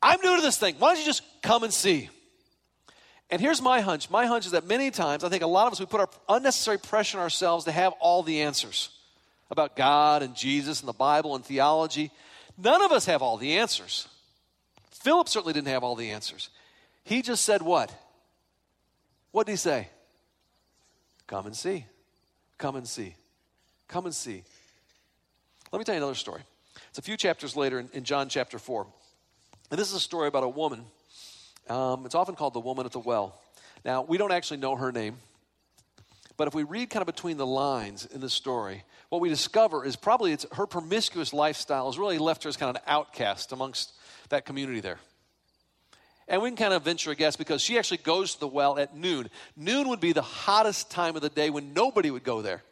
I'm 0.00 0.18
new 0.22 0.36
to 0.36 0.40
this 0.40 0.56
thing. 0.56 0.76
Why 0.78 0.94
don't 0.94 1.00
you 1.00 1.04
just 1.04 1.20
come 1.42 1.62
and 1.62 1.74
see? 1.74 2.08
And 3.28 3.38
here's 3.38 3.60
my 3.60 3.82
hunch. 3.82 4.08
My 4.08 4.24
hunch 4.24 4.46
is 4.46 4.52
that 4.52 4.66
many 4.66 4.90
times, 4.90 5.24
I 5.24 5.28
think 5.28 5.42
a 5.42 5.46
lot 5.46 5.66
of 5.66 5.74
us, 5.74 5.80
we 5.80 5.84
put 5.84 6.00
our 6.00 6.08
unnecessary 6.30 6.78
pressure 6.78 7.18
on 7.18 7.22
ourselves 7.22 7.66
to 7.66 7.72
have 7.72 7.92
all 8.00 8.22
the 8.22 8.40
answers 8.40 8.88
about 9.50 9.76
God 9.76 10.22
and 10.22 10.34
Jesus 10.34 10.80
and 10.80 10.88
the 10.88 10.94
Bible 10.94 11.36
and 11.36 11.44
theology. 11.44 12.10
None 12.56 12.80
of 12.80 12.92
us 12.92 13.04
have 13.04 13.20
all 13.20 13.36
the 13.36 13.58
answers. 13.58 14.08
Philip 14.90 15.28
certainly 15.28 15.52
didn't 15.52 15.68
have 15.68 15.84
all 15.84 15.96
the 15.96 16.12
answers. 16.12 16.48
He 17.04 17.20
just 17.20 17.44
said 17.44 17.60
what? 17.60 17.92
What 19.36 19.44
did 19.44 19.52
he 19.52 19.56
say? 19.56 19.90
Come 21.26 21.44
and 21.44 21.54
see. 21.54 21.84
Come 22.56 22.74
and 22.74 22.88
see. 22.88 23.14
Come 23.86 24.06
and 24.06 24.14
see. 24.14 24.42
Let 25.70 25.78
me 25.78 25.84
tell 25.84 25.94
you 25.94 26.00
another 26.00 26.14
story. 26.14 26.40
It's 26.88 26.98
a 26.98 27.02
few 27.02 27.18
chapters 27.18 27.54
later 27.54 27.78
in, 27.78 27.90
in 27.92 28.04
John 28.04 28.30
chapter 28.30 28.58
4. 28.58 28.86
And 29.70 29.78
this 29.78 29.90
is 29.90 29.94
a 29.94 30.00
story 30.00 30.28
about 30.28 30.44
a 30.44 30.48
woman. 30.48 30.86
Um, 31.68 32.06
it's 32.06 32.14
often 32.14 32.34
called 32.34 32.54
the 32.54 32.60
woman 32.60 32.86
at 32.86 32.92
the 32.92 32.98
well. 32.98 33.38
Now, 33.84 34.00
we 34.00 34.16
don't 34.16 34.32
actually 34.32 34.56
know 34.56 34.74
her 34.74 34.90
name, 34.90 35.18
but 36.38 36.48
if 36.48 36.54
we 36.54 36.62
read 36.62 36.88
kind 36.88 37.02
of 37.02 37.06
between 37.06 37.36
the 37.36 37.44
lines 37.44 38.06
in 38.06 38.22
the 38.22 38.30
story, 38.30 38.84
what 39.10 39.20
we 39.20 39.28
discover 39.28 39.84
is 39.84 39.96
probably 39.96 40.32
it's 40.32 40.46
her 40.52 40.66
promiscuous 40.66 41.34
lifestyle 41.34 41.90
has 41.90 41.98
really 41.98 42.16
left 42.16 42.44
her 42.44 42.48
as 42.48 42.56
kind 42.56 42.70
of 42.70 42.76
an 42.76 42.82
outcast 42.86 43.52
amongst 43.52 43.92
that 44.30 44.46
community 44.46 44.80
there. 44.80 44.98
And 46.28 46.42
we 46.42 46.48
can 46.48 46.56
kind 46.56 46.74
of 46.74 46.82
venture 46.82 47.12
a 47.12 47.14
guess 47.14 47.36
because 47.36 47.62
she 47.62 47.78
actually 47.78 47.98
goes 47.98 48.34
to 48.34 48.40
the 48.40 48.48
well 48.48 48.78
at 48.78 48.96
noon. 48.96 49.30
Noon 49.56 49.88
would 49.88 50.00
be 50.00 50.12
the 50.12 50.22
hottest 50.22 50.90
time 50.90 51.14
of 51.14 51.22
the 51.22 51.28
day 51.28 51.50
when 51.50 51.72
nobody 51.72 52.10
would 52.10 52.24
go 52.24 52.42
there. 52.42 52.62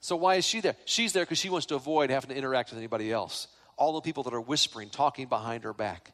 So 0.00 0.16
why 0.16 0.34
is 0.34 0.44
she 0.44 0.60
there? 0.60 0.76
She's 0.84 1.14
there 1.14 1.24
because 1.24 1.38
she 1.38 1.48
wants 1.48 1.66
to 1.66 1.76
avoid 1.76 2.10
having 2.10 2.28
to 2.28 2.36
interact 2.36 2.70
with 2.70 2.78
anybody 2.78 3.10
else. 3.10 3.48
All 3.76 3.94
the 3.94 4.02
people 4.02 4.22
that 4.24 4.34
are 4.34 4.40
whispering, 4.40 4.90
talking 4.90 5.26
behind 5.26 5.64
her 5.64 5.72
back. 5.72 6.12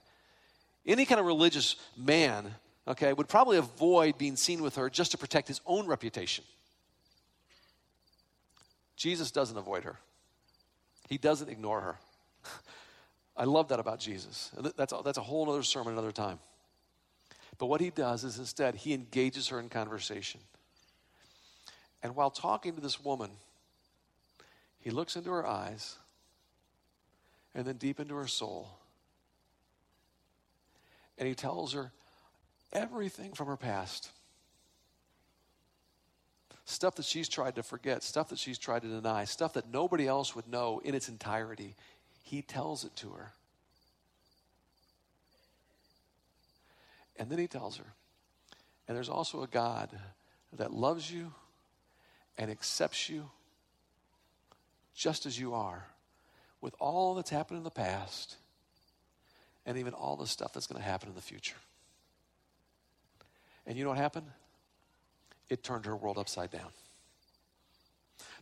Any 0.87 1.05
kind 1.05 1.19
of 1.19 1.27
religious 1.27 1.75
man, 1.97 2.55
okay, 2.87 3.13
would 3.13 3.29
probably 3.29 3.57
avoid 3.57 4.17
being 4.17 4.37
seen 4.37 4.63
with 4.63 4.77
her 4.77 4.89
just 4.89 5.11
to 5.11 5.19
protect 5.19 5.49
his 5.49 5.61
own 5.67 5.89
reputation. 5.89 6.45
Jesus 8.97 9.33
doesn't 9.33 9.57
avoid 9.57 9.85
her. 9.85 9.97
He 11.09 11.19
doesn't 11.19 11.49
ignore 11.49 11.81
her. 11.81 11.97
I 13.41 13.45
love 13.45 13.69
that 13.69 13.81
about 13.81 13.99
Jesus. 13.99 14.51
That's 14.77 14.93
a, 14.93 15.01
that's 15.03 15.17
a 15.17 15.23
whole 15.23 15.49
other 15.49 15.63
sermon 15.63 15.95
another 15.95 16.13
time. 16.13 16.39
But 17.57 17.67
what 17.67 17.81
he 17.81 17.89
does 17.89 18.23
is 18.23 18.39
instead, 18.39 18.75
he 18.75 18.93
engages 18.93 19.49
her 19.49 19.59
in 19.59 19.71
conversation. 19.71 20.43
And 22.03 22.15
while 22.15 22.31
talking 22.31 22.75
to 22.75 22.83
this 22.83 23.03
woman, 23.03 23.31
he 24.79 24.91
looks 24.91 25.17
into 25.17 25.31
her 25.31 25.47
eyes 25.47 25.97
and 27.55 27.65
then 27.65 27.79
deep 27.79 27.99
into 27.99 28.15
her 28.17 28.27
soul. 28.27 28.69
And 31.17 31.27
he 31.27 31.35
tells 31.35 31.73
her 31.73 31.93
everything 32.75 33.33
from 33.33 33.47
her 33.47 33.57
past 33.57 34.11
stuff 36.67 36.95
that 36.97 37.05
she's 37.05 37.29
tried 37.29 37.57
to 37.57 37.63
forget, 37.63 38.03
stuff 38.03 38.29
that 38.29 38.39
she's 38.39 38.59
tried 38.59 38.83
to 38.83 38.89
deny, 38.89 39.25
stuff 39.25 39.55
that 39.55 39.73
nobody 39.73 40.07
else 40.07 40.37
would 40.37 40.47
know 40.47 40.81
in 40.85 40.95
its 40.95 41.09
entirety. 41.09 41.75
He 42.31 42.43
tells 42.43 42.85
it 42.85 42.95
to 42.99 43.09
her. 43.09 43.33
And 47.19 47.29
then 47.29 47.41
he 47.41 47.49
tells 47.49 47.77
her, 47.79 47.87
and 48.87 48.97
there's 48.97 49.09
also 49.09 49.43
a 49.43 49.49
God 49.49 49.91
that 50.53 50.73
loves 50.73 51.11
you 51.11 51.33
and 52.39 52.49
accepts 52.49 53.09
you 53.09 53.29
just 54.95 55.27
as 55.27 55.41
you 55.41 55.55
are, 55.55 55.85
with 56.61 56.73
all 56.79 57.17
that's 57.17 57.31
happened 57.31 57.59
in 57.59 57.65
the 57.65 57.71
past 57.71 58.37
and 59.67 59.77
even 59.77 59.93
all 59.93 60.15
the 60.15 60.29
stuff 60.29 60.53
that's 60.53 60.69
going 60.69 60.81
to 60.81 60.89
happen 60.89 61.09
in 61.09 61.17
the 61.17 61.21
future. 61.21 61.57
And 63.67 63.77
you 63.77 63.83
know 63.83 63.91
what 63.91 63.99
happened? 63.99 64.27
It 65.49 65.65
turned 65.65 65.85
her 65.87 65.97
world 65.97 66.17
upside 66.17 66.53
down. 66.53 66.71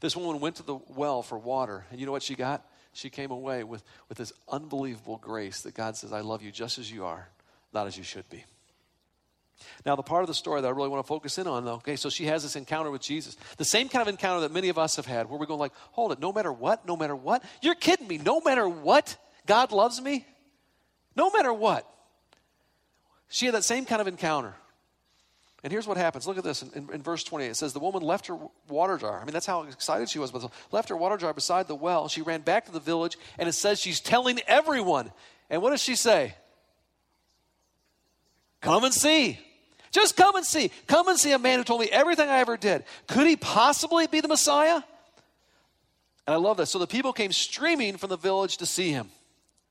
This 0.01 0.15
woman 0.15 0.43
went 0.43 0.57
to 0.57 0.63
the 0.63 0.79
well 0.89 1.23
for 1.23 1.39
water, 1.39 1.87
and 1.91 1.99
you 1.99 2.05
know 2.05 2.13
what 2.13 2.23
she 2.23 2.35
got? 2.35 2.67
She 2.93 3.11
came 3.11 3.31
away 3.31 3.65
with, 3.65 3.83
with 4.09 4.19
this 4.19 4.33
unbelievable 4.49 5.19
grace 5.19 5.63
that 5.63 5.75
God 5.75 5.97
says, 5.97 6.13
I 6.13 6.21
love 6.21 6.43
you 6.43 6.51
just 6.51 6.79
as 6.79 6.91
you 6.91 7.05
are, 7.05 7.29
not 7.73 7.87
as 7.87 7.97
you 7.97 8.05
should 8.05 8.29
be. 8.29 8.45
Now, 9.85 9.97
the 9.97 10.03
part 10.03 10.23
of 10.23 10.29
the 10.29 10.35
story 10.35 10.61
that 10.61 10.69
I 10.69 10.71
really 10.71 10.89
want 10.89 11.05
to 11.05 11.09
focus 11.09 11.39
in 11.39 11.47
on, 11.47 11.65
though, 11.65 11.75
okay, 11.75 11.97
so 11.97 12.11
she 12.11 12.27
has 12.27 12.43
this 12.43 12.57
encounter 12.57 12.91
with 12.91 13.03
Jesus. 13.03 13.37
The 13.57 13.65
same 13.65 13.89
kind 13.89 14.03
of 14.03 14.09
encounter 14.09 14.41
that 14.41 14.53
many 14.53 14.69
of 14.69 14.79
us 14.79 14.97
have 14.97 15.07
had, 15.07 15.29
where 15.29 15.39
we're 15.39 15.47
going 15.47 15.61
like, 15.61 15.73
hold 15.93 16.13
it, 16.13 16.21
no 16.21 16.33
matter 16.33 16.53
what, 16.53 16.87
no 16.87 16.97
matter 16.97 17.17
what. 17.17 17.43
You're 17.61 17.75
kidding 17.75 18.07
me. 18.07 18.19
No 18.19 18.41
matter 18.41 18.69
what, 18.69 19.17
God 19.47 19.73
loves 19.73 20.01
me. 20.01 20.25
No 21.17 21.31
matter 21.31 21.53
what. 21.53 21.89
She 23.29 23.47
had 23.47 23.55
that 23.55 23.65
same 23.65 23.85
kind 23.85 24.01
of 24.01 24.07
encounter. 24.07 24.55
And 25.65 25.73
here's 25.73 25.89
what 25.89 25.97
happens. 25.97 26.27
Look 26.27 26.39
at 26.39 26.45
this 26.45 26.63
in, 26.63 26.71
in, 26.75 26.95
in, 26.95 27.03
verse 27.03 27.25
28. 27.25 27.51
It 27.51 27.57
says, 27.57 27.73
The 27.73 27.81
woman 27.81 28.03
left 28.03 28.29
her 28.29 28.39
water 28.69 28.97
jar. 28.97 29.21
I 29.21 29.25
mean, 29.25 29.33
that's 29.33 29.47
how 29.47 29.63
excited 29.65 30.09
she 30.09 30.21
was, 30.21 30.31
but 30.31 30.53
left 30.71 30.89
her 30.89 30.97
water 30.97 31.17
jar 31.17 31.33
beside 31.33 31.67
the 31.67 31.75
well. 31.75 32.09
She 32.09 32.23
ran 32.23 32.43
back 32.43 32.67
to 32.67 32.73
the 32.73 32.81
village, 32.81 33.19
and 33.39 33.49
it 33.49 33.53
says 33.53 33.81
she's 33.81 34.01
telling 34.01 34.39
everyone. 34.47 35.11
And 35.51 35.61
what 35.61 35.71
does 35.71 35.83
she 35.83 35.97
say? 35.97 36.35
Come 38.61 38.85
and 38.85 38.95
see. 38.95 39.39
Just 39.91 40.17
come 40.17 40.37
and 40.37 40.45
see. 40.45 40.71
Come 40.87 41.09
and 41.09 41.19
see 41.19 41.33
a 41.33 41.39
man 41.39 41.59
who 41.59 41.65
told 41.65 41.81
me 41.81 41.89
everything 41.91 42.29
I 42.29 42.39
ever 42.39 42.57
did. 42.57 42.85
Could 43.09 43.27
he 43.27 43.37
possibly 43.37 44.07
be 44.07 44.21
the 44.21 44.29
Messiah? 44.29 44.83
And 46.27 46.35
I 46.35 46.37
love 46.37 46.57
this. 46.59 46.71
So 46.71 46.79
the 46.79 46.87
people 46.87 47.13
came 47.13 47.33
streaming 47.33 47.97
from 47.97 48.11
the 48.11 48.17
village 48.17 48.59
to 48.59 48.67
see 48.67 48.91
him. 48.91 49.09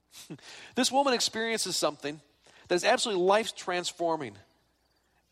this 0.75 0.91
woman 0.91 1.13
experiences 1.13 1.77
something 1.77 2.19
that 2.67 2.75
is 2.75 2.83
absolutely 2.83 3.23
life 3.23 3.55
transforming. 3.55 4.35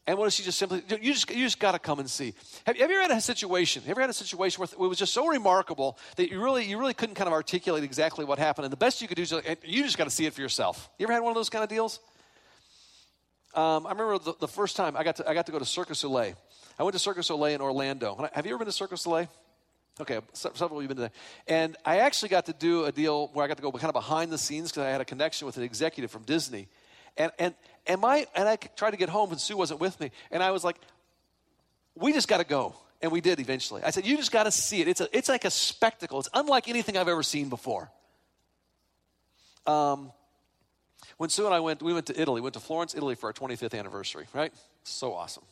And 0.08 0.20
what 0.20 0.26
does 0.26 0.36
she 0.36 0.44
just 0.44 0.60
simply, 0.60 0.84
you 1.02 1.14
just, 1.14 1.30
you 1.32 1.44
just 1.44 1.60
got 1.60 1.72
to 1.72 1.80
come 1.80 2.00
and 2.00 2.08
see. 2.08 2.36
Have, 2.66 2.78
have, 2.78 2.90
you 2.92 2.96
ever 2.96 3.02
had 3.02 3.18
a 3.18 3.22
situation, 3.22 3.82
have 3.82 3.88
you 3.88 3.92
ever 3.92 4.02
had 4.02 4.10
a 4.12 4.14
situation 4.14 4.62
where 4.62 4.70
it 4.86 4.90
was 4.90 5.00
just 5.00 5.14
so 5.14 5.28
remarkable 5.28 5.98
that 6.18 6.30
you 6.30 6.40
really, 6.40 6.64
you 6.64 6.78
really 6.78 6.94
couldn't 6.94 7.16
kind 7.16 7.28
of 7.28 7.34
articulate 7.34 7.84
exactly 7.84 8.24
what 8.24 8.38
happened? 8.38 8.66
And 8.66 8.72
the 8.72 8.78
best 8.78 9.02
you 9.02 9.08
could 9.08 9.18
do 9.18 9.24
is 9.24 9.34
you 9.64 9.84
just 9.84 9.98
got 9.98 10.04
to 10.04 10.12
see 10.12 10.28
it 10.28 10.34
for 10.34 10.42
yourself. 10.42 10.90
You 11.00 11.08
ever 11.08 11.14
had 11.14 11.24
one 11.24 11.32
of 11.32 11.36
those 11.36 11.50
kind 11.50 11.64
of 11.64 11.70
deals? 11.70 12.00
Um, 13.56 13.88
I 13.88 13.92
remember 13.92 14.20
the, 14.20 14.34
the, 14.42 14.48
first 14.48 14.76
time 14.76 14.96
I 14.98 15.04
got, 15.04 15.16
to, 15.16 15.30
I 15.30 15.34
got 15.34 15.46
to 15.48 15.52
go 15.52 15.60
to 15.60 15.66
Circus 15.66 16.00
Soleil. 16.00 16.36
I 16.78 16.84
went 16.84 16.94
to 16.94 17.00
Circus 17.00 17.28
Soleil 17.28 17.56
in 17.56 17.62
Orlando. 17.62 18.30
Have 18.34 18.46
you 18.46 18.52
ever 18.52 18.60
been 18.60 18.68
to 18.68 18.72
Circus 18.74 19.02
Soleil? 19.02 19.30
Okay, 20.00 20.20
several 20.34 20.78
of 20.80 20.84
you 20.84 20.90
have 20.90 20.98
been 20.98 20.98
there. 20.98 21.12
And 21.48 21.78
I 21.86 22.00
actually 22.00 22.30
got 22.30 22.48
to 22.48 22.54
do 22.54 22.84
a 22.84 22.92
deal 22.92 23.30
where 23.34 23.46
I 23.46 23.48
got 23.48 23.56
to 23.56 23.64
go 23.64 23.72
kind 23.72 23.86
of 23.86 23.94
behind 23.94 24.30
the 24.30 24.38
scenes 24.38 24.72
because 24.72 24.84
I 24.84 24.90
had 24.90 25.00
a 25.00 25.06
connection 25.06 25.46
with 25.46 25.56
an 25.56 25.64
executive 25.64 26.12
from 26.12 26.24
Disney. 26.24 26.68
And, 27.18 27.32
and, 27.40 27.56
and, 27.88 28.02
my, 28.02 28.26
and 28.36 28.48
I 28.48 28.56
tried 28.56 28.92
to 28.92 28.98
get 28.98 29.10
home, 29.10 29.32
and 29.32 29.40
Sue 29.40 29.58
wasn't 29.58 29.80
with 29.80 30.00
me. 30.00 30.12
And 30.32 30.44
I 30.44 30.52
was 30.52 30.64
like, 30.64 30.78
we 31.96 32.14
just 32.14 32.28
got 32.28 32.38
to 32.38 32.44
go. 32.44 32.76
And 33.02 33.12
we 33.12 33.22
did 33.22 33.40
eventually. 33.40 33.84
I 33.84 33.92
said, 33.92 34.06
you 34.06 34.18
just 34.18 34.32
got 34.32 34.44
to 34.44 34.52
see 34.52 34.82
it. 34.82 34.88
It's, 34.88 35.02
a, 35.02 35.08
it's 35.16 35.30
like 35.30 35.46
a 35.46 35.52
spectacle. 35.52 36.20
It's 36.20 36.30
unlike 36.34 36.68
anything 36.68 36.98
I've 36.98 37.08
ever 37.08 37.24
seen 37.24 37.50
before. 37.50 37.92
Um, 39.68 40.12
when 41.18 41.30
Sue 41.30 41.46
and 41.46 41.54
I 41.54 41.60
went, 41.60 41.82
we 41.82 41.94
went 41.94 42.08
to 42.08 42.20
Italy, 42.20 42.42
went 42.42 42.54
to 42.56 42.60
Florence, 42.60 42.96
Italy 42.96 43.16
for 43.16 43.28
our 43.28 43.34
25th 43.34 43.78
anniversary, 43.78 44.26
right? 44.34 44.54
So 44.84 45.14
awesome. 45.14 45.44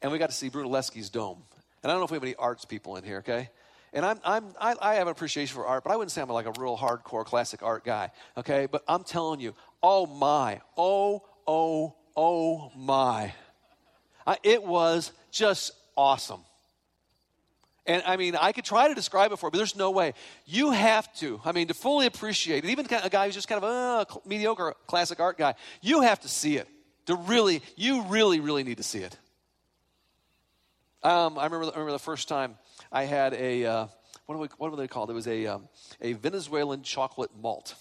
And 0.00 0.10
we 0.10 0.18
got 0.18 0.30
to 0.30 0.36
see 0.36 0.50
Brunelleschi's 0.50 1.10
dome. 1.10 1.42
And 1.82 1.90
I 1.90 1.94
don't 1.94 2.00
know 2.00 2.04
if 2.04 2.10
we 2.10 2.16
have 2.16 2.24
any 2.24 2.34
arts 2.36 2.64
people 2.64 2.96
in 2.96 3.04
here, 3.04 3.18
okay? 3.18 3.50
And 3.92 4.06
I'm, 4.06 4.20
I'm, 4.24 4.46
I, 4.58 4.74
I 4.80 4.94
have 4.94 5.06
an 5.06 5.12
appreciation 5.12 5.54
for 5.54 5.66
art, 5.66 5.84
but 5.84 5.92
I 5.92 5.96
wouldn't 5.96 6.12
say 6.12 6.22
I'm 6.22 6.28
like 6.28 6.46
a 6.46 6.60
real 6.60 6.78
hardcore 6.78 7.24
classic 7.24 7.62
art 7.62 7.84
guy, 7.84 8.10
okay? 8.38 8.66
But 8.70 8.82
I'm 8.88 9.04
telling 9.04 9.40
you, 9.40 9.54
oh 9.82 10.06
my, 10.06 10.60
oh, 10.78 11.22
oh, 11.46 11.94
oh 12.16 12.72
my. 12.74 13.34
I, 14.26 14.38
it 14.42 14.62
was 14.62 15.12
just 15.30 15.72
awesome. 15.96 16.40
And 17.84 18.02
I 18.06 18.16
mean, 18.16 18.36
I 18.36 18.52
could 18.52 18.64
try 18.64 18.88
to 18.88 18.94
describe 18.94 19.32
it 19.32 19.38
for 19.38 19.46
you, 19.46 19.50
but 19.50 19.58
there's 19.58 19.76
no 19.76 19.90
way. 19.90 20.14
You 20.46 20.70
have 20.70 21.12
to, 21.16 21.40
I 21.44 21.52
mean, 21.52 21.68
to 21.68 21.74
fully 21.74 22.06
appreciate 22.06 22.64
it, 22.64 22.70
even 22.70 22.86
a 22.86 23.10
guy 23.10 23.26
who's 23.26 23.34
just 23.34 23.48
kind 23.48 23.62
of 23.62 23.68
a 23.68 24.12
uh, 24.12 24.20
mediocre 24.24 24.74
classic 24.86 25.20
art 25.20 25.36
guy, 25.36 25.54
you 25.80 26.00
have 26.02 26.20
to 26.20 26.28
see 26.28 26.56
it. 26.56 26.68
To 27.06 27.16
really, 27.16 27.62
you 27.74 28.02
really, 28.02 28.38
really 28.38 28.62
need 28.62 28.76
to 28.76 28.84
see 28.84 29.00
it. 29.00 29.18
Um, 31.02 31.36
I, 31.36 31.46
remember, 31.46 31.66
I 31.66 31.70
remember 31.70 31.90
the 31.90 31.98
first 31.98 32.28
time 32.28 32.56
I 32.90 33.04
had 33.04 33.34
a, 33.34 33.64
uh, 33.64 33.86
what, 34.26 34.38
we, 34.38 34.48
what 34.58 34.70
were 34.70 34.76
they 34.76 34.88
called? 34.88 35.10
It 35.10 35.14
was 35.14 35.28
a, 35.28 35.46
um, 35.46 35.68
a 36.00 36.14
Venezuelan 36.14 36.82
chocolate 36.82 37.30
malt. 37.40 37.74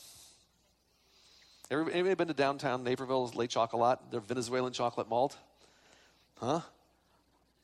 Everybody, 1.69 1.95
anybody 1.95 2.15
been 2.15 2.27
to 2.27 2.33
downtown 2.33 2.83
Naperville's 2.83 3.33
Le 3.33 3.47
Chocolat, 3.47 3.99
their 4.11 4.19
Venezuelan 4.19 4.73
chocolate 4.73 5.09
malt? 5.09 5.37
Huh? 6.37 6.61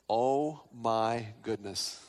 Oh 0.10 0.62
my 0.73 1.26
goodness. 1.43 2.00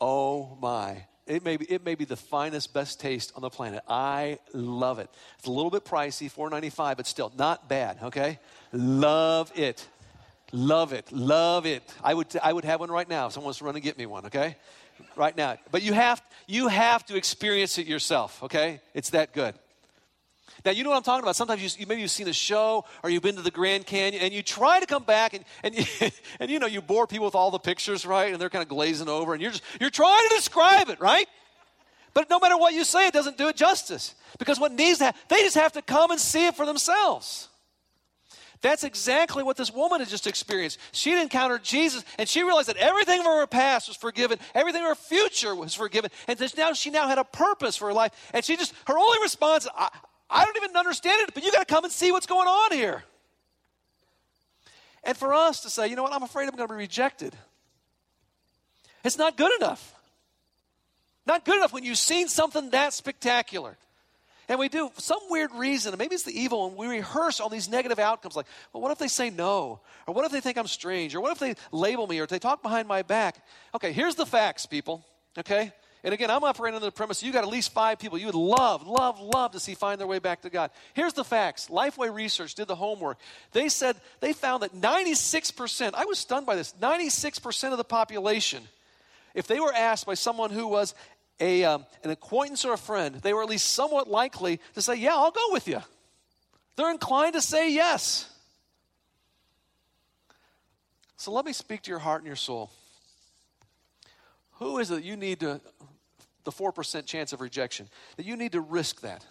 Oh 0.00 0.56
my. 0.60 1.04
It 1.26 1.44
may, 1.44 1.56
be, 1.58 1.66
it 1.66 1.84
may 1.84 1.94
be 1.94 2.04
the 2.04 2.16
finest, 2.16 2.72
best 2.72 3.00
taste 3.00 3.32
on 3.36 3.42
the 3.42 3.50
planet. 3.50 3.82
I 3.86 4.38
love 4.54 4.98
it. 4.98 5.10
It's 5.38 5.46
a 5.46 5.50
little 5.50 5.70
bit 5.70 5.84
pricey, 5.84 6.32
$4.95, 6.32 6.96
but 6.96 7.06
still 7.06 7.32
not 7.36 7.68
bad, 7.68 7.98
okay? 8.04 8.38
Love 8.72 9.52
it. 9.54 9.86
Love 10.52 10.92
it. 10.92 11.12
Love 11.12 11.66
it. 11.66 11.82
I 12.02 12.14
would, 12.14 12.26
I 12.42 12.52
would 12.52 12.64
have 12.64 12.80
one 12.80 12.90
right 12.90 13.08
now 13.08 13.26
if 13.26 13.32
someone 13.32 13.46
wants 13.46 13.58
to 13.58 13.64
run 13.64 13.74
and 13.74 13.84
get 13.84 13.98
me 13.98 14.06
one, 14.06 14.26
okay? 14.26 14.56
Right 15.14 15.36
now. 15.36 15.56
But 15.70 15.82
you 15.82 15.92
have, 15.92 16.22
you 16.46 16.68
have 16.68 17.04
to 17.06 17.16
experience 17.16 17.78
it 17.78 17.86
yourself, 17.86 18.42
okay? 18.44 18.80
It's 18.94 19.10
that 19.10 19.32
good. 19.34 19.54
Now, 20.64 20.72
you 20.72 20.82
know 20.82 20.90
what 20.90 20.96
I'm 20.96 21.02
talking 21.02 21.22
about. 21.22 21.36
Sometimes 21.36 21.78
you, 21.78 21.86
maybe 21.86 22.00
you've 22.00 22.10
seen 22.10 22.28
a 22.28 22.32
show 22.32 22.84
or 23.02 23.10
you've 23.10 23.22
been 23.22 23.36
to 23.36 23.42
the 23.42 23.50
Grand 23.50 23.86
Canyon 23.86 24.22
and 24.22 24.32
you 24.32 24.42
try 24.42 24.80
to 24.80 24.86
come 24.86 25.04
back 25.04 25.34
and, 25.34 25.44
and, 25.62 25.88
and 26.40 26.50
you 26.50 26.58
know, 26.58 26.66
you 26.66 26.82
bore 26.82 27.06
people 27.06 27.26
with 27.26 27.34
all 27.34 27.50
the 27.50 27.58
pictures, 27.58 28.04
right? 28.04 28.32
And 28.32 28.40
they're 28.40 28.50
kind 28.50 28.62
of 28.62 28.68
glazing 28.68 29.08
over 29.08 29.34
and 29.34 29.42
you're 29.42 29.52
just, 29.52 29.62
you're 29.80 29.90
trying 29.90 30.28
to 30.28 30.34
describe 30.34 30.88
it, 30.88 31.00
right? 31.00 31.26
But 32.14 32.30
no 32.30 32.40
matter 32.40 32.56
what 32.56 32.74
you 32.74 32.84
say, 32.84 33.06
it 33.06 33.12
doesn't 33.12 33.38
do 33.38 33.48
it 33.48 33.56
justice. 33.56 34.14
Because 34.38 34.58
what 34.58 34.72
needs 34.72 34.98
to 34.98 35.04
happen, 35.04 35.20
they 35.28 35.42
just 35.42 35.56
have 35.56 35.72
to 35.72 35.82
come 35.82 36.10
and 36.10 36.18
see 36.18 36.46
it 36.46 36.56
for 36.56 36.66
themselves. 36.66 37.47
That's 38.60 38.82
exactly 38.82 39.42
what 39.42 39.56
this 39.56 39.72
woman 39.72 40.00
had 40.00 40.08
just 40.08 40.26
experienced. 40.26 40.78
She 40.92 41.10
had 41.10 41.22
encountered 41.22 41.62
Jesus 41.62 42.04
and 42.18 42.28
she 42.28 42.42
realized 42.42 42.68
that 42.68 42.76
everything 42.76 43.20
of 43.20 43.26
her 43.26 43.46
past 43.46 43.88
was 43.88 43.96
forgiven, 43.96 44.38
everything 44.54 44.82
of 44.82 44.88
her 44.88 44.94
future 44.94 45.54
was 45.54 45.74
forgiven, 45.74 46.10
and 46.26 46.40
now 46.56 46.72
she 46.72 46.90
now 46.90 47.06
had 47.06 47.18
a 47.18 47.24
purpose 47.24 47.76
for 47.76 47.86
her 47.86 47.92
life. 47.92 48.12
And 48.34 48.44
she 48.44 48.56
just, 48.56 48.74
her 48.86 48.98
only 48.98 49.18
response, 49.22 49.68
I, 49.76 49.90
I 50.28 50.44
don't 50.44 50.56
even 50.56 50.76
understand 50.76 51.22
it, 51.22 51.34
but 51.34 51.44
you 51.44 51.52
got 51.52 51.66
to 51.66 51.72
come 51.72 51.84
and 51.84 51.92
see 51.92 52.10
what's 52.10 52.26
going 52.26 52.48
on 52.48 52.72
here. 52.72 53.04
And 55.04 55.16
for 55.16 55.32
us 55.32 55.60
to 55.60 55.70
say, 55.70 55.88
you 55.88 55.96
know 55.96 56.02
what, 56.02 56.12
I'm 56.12 56.22
afraid 56.22 56.48
I'm 56.48 56.56
going 56.56 56.68
to 56.68 56.74
be 56.74 56.78
rejected. 56.78 57.34
It's 59.04 59.16
not 59.16 59.36
good 59.36 59.52
enough. 59.60 59.94
Not 61.26 61.44
good 61.44 61.56
enough 61.56 61.72
when 61.72 61.84
you've 61.84 61.98
seen 61.98 62.28
something 62.28 62.70
that 62.70 62.92
spectacular. 62.92 63.76
And 64.48 64.58
we 64.58 64.68
do, 64.68 64.90
some 64.96 65.18
weird 65.28 65.52
reason, 65.52 65.94
maybe 65.98 66.14
it's 66.14 66.24
the 66.24 66.38
evil, 66.38 66.66
and 66.66 66.76
we 66.76 66.86
rehearse 66.86 67.38
all 67.38 67.50
these 67.50 67.68
negative 67.68 67.98
outcomes 67.98 68.34
like, 68.34 68.46
well, 68.72 68.82
what 68.82 68.90
if 68.90 68.98
they 68.98 69.08
say 69.08 69.28
no? 69.28 69.80
Or 70.06 70.14
what 70.14 70.24
if 70.24 70.32
they 70.32 70.40
think 70.40 70.56
I'm 70.56 70.66
strange? 70.66 71.14
Or 71.14 71.20
what 71.20 71.32
if 71.32 71.38
they 71.38 71.54
label 71.70 72.06
me? 72.06 72.18
Or 72.18 72.26
they 72.26 72.38
talk 72.38 72.62
behind 72.62 72.88
my 72.88 73.02
back? 73.02 73.44
Okay, 73.74 73.92
here's 73.92 74.14
the 74.14 74.24
facts, 74.24 74.64
people, 74.64 75.04
okay? 75.36 75.72
And 76.04 76.14
again, 76.14 76.30
I'm 76.30 76.44
operating 76.44 76.76
under 76.76 76.86
the 76.86 76.92
premise 76.92 77.22
you 77.22 77.32
got 77.32 77.44
at 77.44 77.50
least 77.50 77.72
five 77.72 77.98
people 77.98 78.16
you 78.16 78.26
would 78.26 78.34
love, 78.34 78.86
love, 78.86 79.20
love 79.20 79.52
to 79.52 79.60
see 79.60 79.74
find 79.74 80.00
their 80.00 80.06
way 80.06 80.20
back 80.20 80.42
to 80.42 80.50
God. 80.50 80.70
Here's 80.94 81.12
the 81.12 81.24
facts 81.24 81.68
Lifeway 81.68 82.14
Research 82.14 82.54
did 82.54 82.68
the 82.68 82.76
homework. 82.76 83.18
They 83.52 83.68
said 83.68 83.96
they 84.20 84.32
found 84.32 84.62
that 84.62 84.74
96%, 84.74 85.94
I 85.94 86.04
was 86.04 86.18
stunned 86.18 86.46
by 86.46 86.56
this, 86.56 86.72
96% 86.80 87.72
of 87.72 87.78
the 87.78 87.84
population, 87.84 88.62
if 89.34 89.46
they 89.46 89.60
were 89.60 89.74
asked 89.74 90.06
by 90.06 90.14
someone 90.14 90.50
who 90.50 90.68
was 90.68 90.94
a, 91.40 91.64
um, 91.64 91.86
an 92.04 92.10
acquaintance 92.10 92.64
or 92.64 92.72
a 92.72 92.78
friend, 92.78 93.16
they 93.16 93.32
were 93.32 93.42
at 93.42 93.48
least 93.48 93.72
somewhat 93.72 94.08
likely 94.08 94.60
to 94.74 94.82
say, 94.82 94.96
Yeah, 94.96 95.14
I'll 95.14 95.30
go 95.30 95.52
with 95.52 95.68
you. 95.68 95.80
They're 96.76 96.90
inclined 96.90 97.34
to 97.34 97.42
say 97.42 97.72
yes. 97.72 98.30
So 101.16 101.32
let 101.32 101.44
me 101.44 101.52
speak 101.52 101.82
to 101.82 101.90
your 101.90 101.98
heart 101.98 102.20
and 102.20 102.26
your 102.26 102.36
soul. 102.36 102.70
Who 104.52 104.78
is 104.78 104.90
it 104.90 105.02
you 105.02 105.16
need 105.16 105.40
to, 105.40 105.60
the 106.44 106.52
4% 106.52 107.06
chance 107.06 107.32
of 107.32 107.40
rejection, 107.40 107.88
that 108.16 108.24
you 108.24 108.36
need 108.36 108.52
to 108.52 108.60
risk 108.60 109.00
that? 109.00 109.24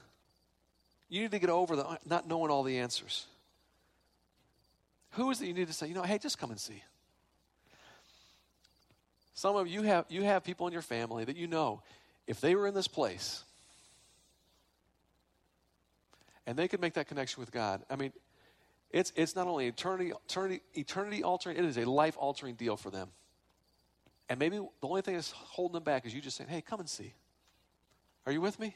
You 1.10 1.22
need 1.22 1.32
to 1.32 1.39
get 1.39 1.50
over 1.50 1.78
the 1.78 2.00
not 2.06 2.28
knowing 2.28 2.52
all 2.52 2.63
the 2.63 2.80
answers. 2.80 3.28
Who 5.12 5.32
is 5.32 5.41
it 5.41 5.48
you 5.48 5.54
need 5.54 5.67
to 5.67 5.74
say, 5.74 5.88
you 5.88 5.96
know, 5.96 6.04
hey, 6.04 6.17
just 6.17 6.38
come 6.38 6.52
and 6.52 6.60
see? 6.60 6.84
Some 9.38 9.56
of 9.56 9.67
you 9.67 9.84
have 9.84 10.06
you 10.10 10.23
have 10.23 10.43
people 10.43 10.65
in 10.65 10.73
your 10.73 10.82
family 10.82 11.23
that 11.23 11.38
you 11.38 11.45
know, 11.45 11.84
if 12.26 12.41
they 12.41 12.56
were 12.56 12.65
in 12.65 12.73
this 12.73 12.88
place 12.88 13.43
and 16.47 16.58
they 16.58 16.67
could 16.67 16.82
make 16.82 16.95
that 16.95 17.08
connection 17.08 17.39
with 17.39 17.52
God, 17.52 17.84
I 17.88 17.97
mean, 17.97 18.13
it's 18.89 19.13
it's 19.15 19.36
not 19.36 19.45
only 19.45 19.67
eternity 19.67 20.12
eternity 20.26 20.62
eternity 20.73 21.21
altering, 21.21 21.56
it 21.56 21.65
is 21.65 21.78
a 21.78 21.86
life 21.86 22.15
altering 22.17 22.56
deal 22.56 22.76
for 22.76 22.89
them. 22.89 23.10
And 24.28 24.39
maybe 24.39 24.58
the 24.58 24.88
only 24.88 25.04
thing 25.04 25.13
that's 25.13 25.30
holding 25.30 25.76
them 25.76 25.84
back 25.84 26.08
is 26.08 26.15
you 26.15 26.19
just 26.19 26.36
saying, 26.36 26.50
hey, 26.50 26.62
come 26.62 26.80
and 26.80 26.89
see. 26.89 27.13
Are 28.26 28.32
you 28.32 28.41
with 28.41 28.60
me? 28.60 28.76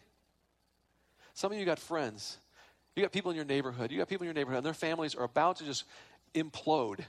Some 1.34 1.52
of 1.52 1.58
you 1.58 1.66
got 1.66 1.80
friends. 1.80 2.38
You 2.96 3.02
got 3.02 3.12
people 3.12 3.32
in 3.32 3.36
your 3.36 3.46
neighborhood. 3.46 3.92
You 3.92 3.98
got 3.98 4.10
people 4.10 4.26
in 4.26 4.28
your 4.28 4.36
neighborhood, 4.36 4.58
and 4.58 4.66
their 4.66 4.76
families 4.76 5.16
are 5.16 5.24
about 5.24 5.56
to 5.56 5.66
just 5.66 5.86
implode. 6.36 7.00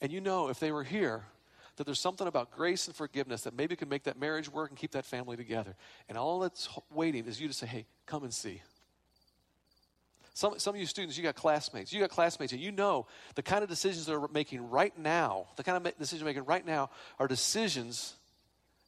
And 0.00 0.10
you 0.10 0.20
know 0.20 0.48
if 0.48 0.58
they 0.58 0.72
were 0.72 0.82
here, 0.82 1.22
that 1.78 1.84
there's 1.84 2.00
something 2.00 2.26
about 2.26 2.50
grace 2.50 2.86
and 2.86 2.94
forgiveness 2.94 3.42
that 3.42 3.56
maybe 3.56 3.76
can 3.76 3.88
make 3.88 4.02
that 4.04 4.18
marriage 4.18 4.52
work 4.52 4.70
and 4.70 4.78
keep 4.78 4.90
that 4.92 5.06
family 5.06 5.36
together. 5.36 5.74
And 6.08 6.18
all 6.18 6.40
that's 6.40 6.68
waiting 6.92 7.24
is 7.26 7.40
you 7.40 7.48
to 7.48 7.54
say, 7.54 7.66
hey, 7.66 7.86
come 8.04 8.24
and 8.24 8.34
see. 8.34 8.60
Some, 10.34 10.58
some 10.58 10.74
of 10.74 10.80
you 10.80 10.86
students, 10.86 11.16
you 11.16 11.22
got 11.22 11.36
classmates. 11.36 11.92
You 11.92 12.00
got 12.00 12.10
classmates, 12.10 12.52
and 12.52 12.60
you 12.60 12.70
know 12.70 13.06
the 13.34 13.42
kind 13.42 13.62
of 13.62 13.68
decisions 13.68 14.06
they're 14.06 14.28
making 14.32 14.70
right 14.70 14.96
now, 14.98 15.46
the 15.56 15.64
kind 15.64 15.76
of 15.76 15.82
decisions 15.98 16.20
they're 16.20 16.28
making 16.28 16.44
right 16.44 16.64
now 16.64 16.90
are 17.18 17.26
decisions 17.26 18.14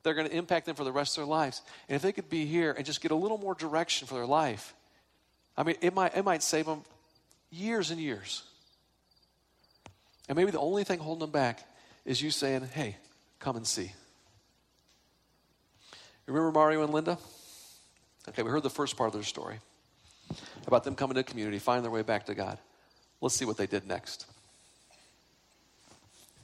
that 0.03 0.11
are 0.11 0.14
going 0.14 0.29
to 0.29 0.37
impact 0.37 0.66
them 0.66 0.74
for 0.74 0.85
the 0.85 0.92
rest 0.92 1.16
of 1.16 1.22
their 1.22 1.29
lives. 1.29 1.62
And 1.88 1.96
if 1.96 2.03
they 2.03 2.12
could 2.12 2.29
be 2.29 2.44
here 2.44 2.72
and 2.72 2.85
just 2.85 3.00
get 3.00 3.12
a 3.12 3.16
little 3.16 3.38
more 3.38 3.55
direction 3.55 4.09
for 4.09 4.14
their 4.14 4.26
life, 4.26 4.74
I 5.57 5.62
mean, 5.62 5.76
it 5.81 5.94
might, 5.94 6.16
it 6.16 6.24
might 6.24 6.42
save 6.42 6.66
them 6.66 6.83
years 7.50 7.90
and 7.90 8.00
years. 8.00 8.42
And 10.29 10.37
maybe 10.37 10.50
the 10.50 10.61
only 10.61 10.85
thing 10.85 10.98
holding 10.98 11.20
them 11.20 11.31
back 11.31 11.66
is 12.04 12.22
you 12.22 12.30
saying, 12.30 12.68
hey, 12.72 12.96
come 13.38 13.56
and 13.56 13.66
see. 13.66 13.92
Remember 16.26 16.52
Mario 16.52 16.82
and 16.82 16.92
Linda? 16.92 17.18
Okay, 18.28 18.42
we 18.42 18.50
heard 18.50 18.62
the 18.62 18.70
first 18.70 18.96
part 18.96 19.08
of 19.08 19.14
their 19.14 19.22
story 19.22 19.58
about 20.66 20.84
them 20.84 20.94
coming 20.94 21.16
to 21.16 21.22
community, 21.22 21.58
finding 21.58 21.82
their 21.82 21.90
way 21.90 22.02
back 22.02 22.26
to 22.26 22.34
God. 22.34 22.58
Let's 23.20 23.34
see 23.34 23.44
what 23.44 23.56
they 23.56 23.66
did 23.66 23.86
next. 23.86 24.26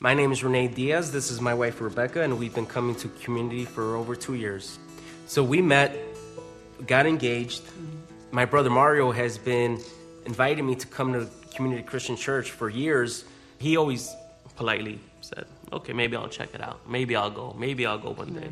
My 0.01 0.13
name 0.13 0.33
is 0.33 0.43
Renee 0.43 0.69
Diaz. 0.69 1.13
This 1.13 1.31
is 1.31 1.41
my 1.41 1.55
wife 1.55 1.81
Rebecca, 1.81 2.23
and 2.23 2.39
we've 2.39 2.55
been 2.55 2.67
coming 2.67 2.95
to 2.97 3.09
community 3.09 3.65
for 3.65 3.97
over 3.97 4.17
two 4.17 4.35
years. 4.35 4.79
So 5.27 5.43
we 5.43 5.63
met, 5.63 5.97
got 6.87 7.07
engaged. 7.07 7.63
My 8.31 8.45
brother 8.45 8.71
Mario 8.71 9.13
has 9.13 9.39
been 9.39 9.81
inviting 10.27 10.67
me 10.67 10.75
to 10.75 10.87
come 10.87 11.13
to 11.13 11.29
Community 11.55 11.83
Christian 11.83 12.17
Church 12.17 12.51
for 12.51 12.69
years. 12.69 13.25
He 13.59 13.77
always 13.77 14.15
politely 14.57 15.01
said, 15.27 15.47
"Okay, 15.73 15.93
maybe 15.93 16.17
I'll 16.17 16.35
check 16.41 16.51
it 16.55 16.63
out. 16.69 16.79
Maybe 16.89 17.17
I'll 17.21 17.35
go. 17.41 17.55
Maybe 17.59 17.83
I'll 17.87 18.03
go 18.09 18.13
one 18.25 18.33
day." 18.41 18.51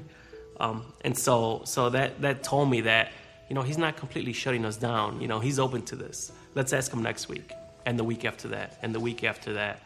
Um, 0.60 0.84
and 1.06 1.16
so, 1.26 1.62
so 1.64 1.90
that 1.90 2.20
that 2.20 2.42
told 2.42 2.70
me 2.70 2.82
that 2.82 3.12
you 3.48 3.54
know, 3.54 3.62
he's 3.62 3.78
not 3.78 3.96
completely 3.96 4.32
shutting 4.32 4.64
us 4.64 4.76
down. 4.76 5.20
You 5.20 5.28
know, 5.28 5.40
he's 5.40 5.58
open 5.58 5.82
to 5.86 5.96
this. 5.96 6.32
Let's 6.54 6.72
ask 6.72 6.92
him 6.92 7.02
next 7.02 7.28
week, 7.28 7.52
and 7.84 7.98
the 7.98 8.04
week 8.04 8.24
after 8.24 8.48
that, 8.48 8.78
and 8.82 8.94
the 8.94 9.00
week 9.00 9.24
after 9.24 9.54
that. 9.54 9.80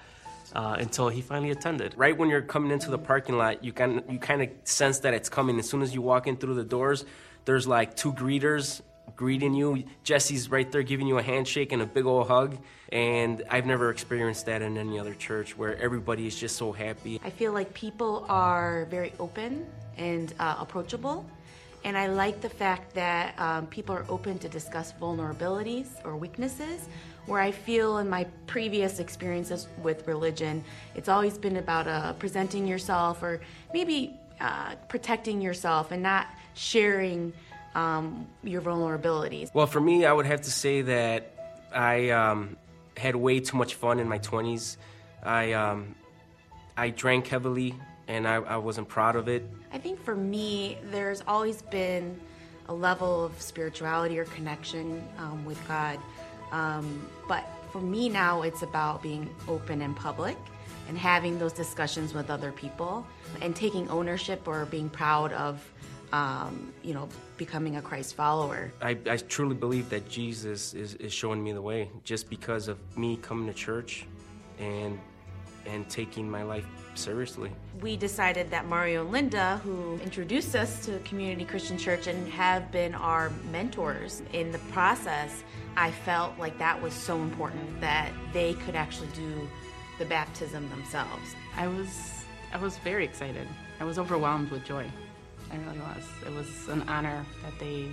Uh, 0.55 0.77
until 0.81 1.11
he 1.11 1.21
finally 1.21 1.51
attended. 1.51 1.93
Right 1.95 2.17
when 2.17 2.31
you're 2.31 2.41
coming 2.41 2.71
into 2.71 2.91
the 2.91 2.97
parking 2.97 3.37
lot, 3.37 3.63
you 3.63 3.71
can 3.71 4.03
you 4.09 4.19
kind 4.19 4.41
of 4.41 4.49
sense 4.65 5.01
that 5.01 5.13
it's 5.13 5.29
coming. 5.29 5.59
As 5.59 5.69
soon 5.69 5.83
as 5.83 5.95
you 5.95 6.01
walk 6.01 6.27
in 6.27 6.39
through 6.39 6.55
the 6.55 6.65
doors, 6.65 7.05
there's 7.45 7.67
like 7.67 7.97
two 7.97 8.15
greeters 8.15 8.81
greeting 9.17 9.55
you. 9.55 9.85
Jesse's 10.05 10.51
right 10.51 10.71
there 10.71 10.83
giving 10.83 11.07
you 11.07 11.19
a 11.19 11.23
handshake 11.23 11.73
and 11.73 11.83
a 11.83 11.87
big 11.87 12.07
old 12.07 12.29
hug. 12.29 12.59
And 12.91 13.43
I've 13.51 13.67
never 13.67 13.91
experienced 13.91 14.47
that 14.47 14.63
in 14.63 14.79
any 14.79 14.99
other 14.99 15.15
church 15.15 15.57
where 15.57 15.77
everybody 15.77 16.27
is 16.27 16.37
just 16.37 16.57
so 16.57 16.73
happy. 16.73 17.21
I 17.25 17.31
feel 17.31 17.53
like 17.53 17.75
people 17.75 18.25
are 18.29 18.87
very 18.91 19.13
open 19.19 19.67
and 19.97 20.33
uh, 20.39 20.57
approachable. 20.59 21.29
And 21.85 21.97
I 21.97 22.09
like 22.09 22.41
the 22.41 22.49
fact 22.49 22.95
that 22.95 23.39
um, 23.39 23.67
people 23.67 23.95
are 23.95 24.05
open 24.09 24.39
to 24.41 24.49
discuss 24.49 24.93
vulnerabilities 25.01 25.89
or 26.05 26.17
weaknesses. 26.17 26.89
Where 27.27 27.41
I 27.41 27.51
feel 27.51 27.99
in 27.99 28.09
my 28.09 28.25
previous 28.47 29.01
experiences 29.01 29.69
with 29.83 30.07
religion, 30.09 30.65
it's 30.95 31.11
always 31.11 31.37
been 31.37 31.59
about 31.59 31.87
uh, 31.87 32.15
presenting 32.15 32.67
yourself 32.67 33.23
or 33.23 33.41
maybe 33.75 34.19
uh, 34.41 34.77
protecting 34.89 35.41
yourself 35.41 35.91
and 35.91 36.03
not 36.03 36.27
sharing 36.55 37.33
um, 37.79 38.27
your 38.43 38.61
vulnerabilities. 38.61 39.55
Well, 39.55 39.67
for 39.67 39.81
me, 39.81 40.05
I 40.05 40.13
would 40.13 40.27
have 40.27 40.43
to 40.43 40.51
say 40.51 40.83
that 40.83 41.33
I 41.73 42.11
um, 42.11 42.57
had 42.97 43.15
way 43.15 43.39
too 43.39 43.57
much 43.57 43.75
fun 43.75 44.01
in 44.01 44.09
my 44.09 44.19
20s. 44.19 44.77
I, 45.23 45.53
um, 45.53 45.95
I 46.77 46.91
drank 46.91 47.29
heavily 47.29 47.75
and 48.09 48.27
I, 48.27 48.37
I 48.37 48.57
wasn't 48.57 48.89
proud 48.89 49.15
of 49.15 49.29
it. 49.29 49.45
I 49.73 49.79
think 49.79 50.03
for 50.03 50.17
me, 50.17 50.79
there's 50.91 51.23
always 51.29 51.63
been 51.63 52.19
a 52.69 52.75
level 52.75 53.25
of 53.25 53.41
spirituality 53.41 54.19
or 54.19 54.25
connection 54.25 55.07
um, 55.19 55.45
with 55.45 55.61
God. 55.69 55.99
Um, 56.51 57.09
but 57.29 57.45
for 57.71 57.81
me 57.81 58.09
now, 58.09 58.43
it's 58.43 58.63
about 58.63 59.03
being 59.03 59.31
open 59.47 59.83
and 59.83 59.95
public 59.95 60.37
and 60.89 60.99
having 60.99 61.39
those 61.39 61.53
discussions 61.53 62.13
with 62.13 62.29
other 62.31 62.51
people 62.51 63.07
and 63.41 63.55
taking 63.55 63.89
ownership 63.89 64.49
or 64.49 64.65
being 64.65 64.89
proud 64.89 65.33
of 65.35 65.63
um, 66.13 66.73
you 66.83 66.95
know, 66.95 67.09
becoming 67.37 67.77
a 67.77 67.83
Christ 67.83 68.15
follower. 68.15 68.73
I, 68.81 68.97
I 69.09 69.17
truly 69.17 69.55
believe 69.55 69.91
that 69.91 70.09
Jesus 70.09 70.75
is, 70.75 70.95
is 70.95 71.13
showing 71.13 71.43
me 71.43 71.53
the 71.53 71.63
way 71.63 71.91
just 72.05 72.31
because 72.31 72.69
of 72.69 72.79
me 72.97 73.17
coming 73.17 73.47
to 73.47 73.55
church 73.55 74.07
and 74.59 74.99
and 75.67 75.89
taking 75.91 76.31
my 76.31 76.43
life 76.43 76.67
seriously. 76.95 77.51
We 77.81 77.97
decided 77.97 78.51
that 78.51 78.67
Mario 78.67 79.03
and 79.03 79.13
Linda, 79.13 79.61
who 79.63 79.99
introduced 80.03 80.57
us 80.57 80.85
to 80.87 80.99
Community 81.01 81.45
Christian 81.45 81.77
Church 81.77 82.07
and 82.07 82.27
have 82.29 82.73
been 82.73 82.95
our 82.95 83.31
mentors 83.53 84.23
in 84.33 84.51
the 84.51 84.59
process, 84.73 85.45
I 85.77 85.91
felt 85.91 86.39
like 86.39 86.59
that 86.59 86.81
was 86.81 86.95
so 86.95 87.17
important 87.17 87.81
that 87.81 88.11
they 88.33 88.55
could 88.55 88.75
actually 88.75 89.09
do 89.09 89.49
the 89.99 90.07
baptism 90.07 90.69
themselves. 90.71 91.35
I 91.57 91.69
was 91.69 92.25
I 92.53 92.57
was 92.57 92.79
very 92.79 93.05
excited. 93.05 93.47
I 93.79 93.85
was 93.85 93.99
overwhelmed 93.99 94.51
with 94.51 94.65
joy. 94.65 94.91
I 95.51 95.57
really 95.57 95.79
was. 95.79 96.05
It 96.27 96.33
was 96.35 96.69
an 96.69 96.83
honor 96.89 97.25
that 97.43 97.59
they 97.59 97.89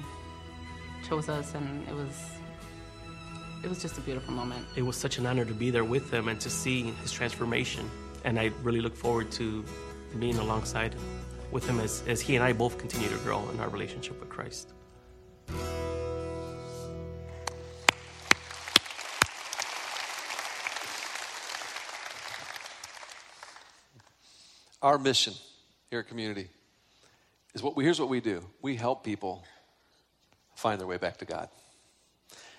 chose 1.07 1.29
us, 1.29 1.53
and 1.53 1.87
it 1.87 1.93
was 1.93 2.35
it 3.63 3.69
was 3.69 3.81
just 3.81 3.97
a 3.97 4.01
beautiful 4.01 4.33
moment. 4.33 4.65
It 4.75 4.83
was 4.83 4.95
such 4.95 5.17
an 5.17 5.25
honor 5.25 5.43
to 5.43 5.53
be 5.53 5.71
there 5.71 5.83
with 5.83 6.11
him 6.11 6.27
and 6.27 6.39
to 6.41 6.49
see 6.49 6.83
his 7.01 7.11
transformation. 7.11 7.89
And 8.23 8.39
I 8.39 8.51
really 8.61 8.79
look 8.79 8.95
forward 8.95 9.31
to 9.31 9.65
being 10.19 10.37
alongside 10.37 10.95
with 11.51 11.67
him 11.67 11.79
as, 11.79 12.03
as 12.07 12.21
he 12.21 12.35
and 12.35 12.43
I 12.43 12.53
both 12.53 12.77
continue 12.77 13.09
to 13.09 13.17
grow 13.17 13.47
in 13.49 13.59
our 13.59 13.69
relationship 13.69 14.19
with 14.19 14.29
Christ. 14.29 14.71
Our 24.81 24.99
mission 24.99 25.33
here 25.89 26.01
at 26.01 26.07
Community 26.07 26.49
is 27.55 27.63
what 27.63 27.75
we, 27.75 27.83
here's 27.83 27.99
what 27.99 28.09
we 28.09 28.21
do 28.21 28.43
we 28.61 28.75
help 28.75 29.03
people 29.03 29.43
find 30.55 30.79
their 30.79 30.87
way 30.87 30.97
back 30.97 31.17
to 31.17 31.25
God. 31.25 31.49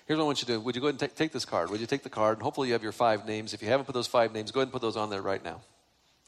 Here's 0.05 0.17
what 0.17 0.23
I 0.23 0.27
want 0.27 0.41
you 0.41 0.45
to 0.47 0.53
do. 0.53 0.59
Would 0.61 0.75
you 0.75 0.81
go 0.81 0.87
ahead 0.87 0.93
and 0.93 0.99
take, 0.99 1.15
take 1.15 1.31
this 1.31 1.45
card? 1.45 1.69
Would 1.69 1.81
you 1.81 1.85
take 1.85 2.03
the 2.03 2.09
card? 2.09 2.37
And 2.37 2.43
hopefully 2.43 2.69
you 2.69 2.73
have 2.73 2.83
your 2.83 2.91
five 2.91 3.25
names. 3.25 3.53
If 3.53 3.61
you 3.61 3.67
haven't 3.67 3.85
put 3.85 3.93
those 3.93 4.07
five 4.07 4.33
names, 4.33 4.51
go 4.51 4.61
ahead 4.61 4.67
and 4.67 4.73
put 4.73 4.81
those 4.81 4.95
on 4.95 5.09
there 5.09 5.21
right 5.21 5.43
now. 5.43 5.61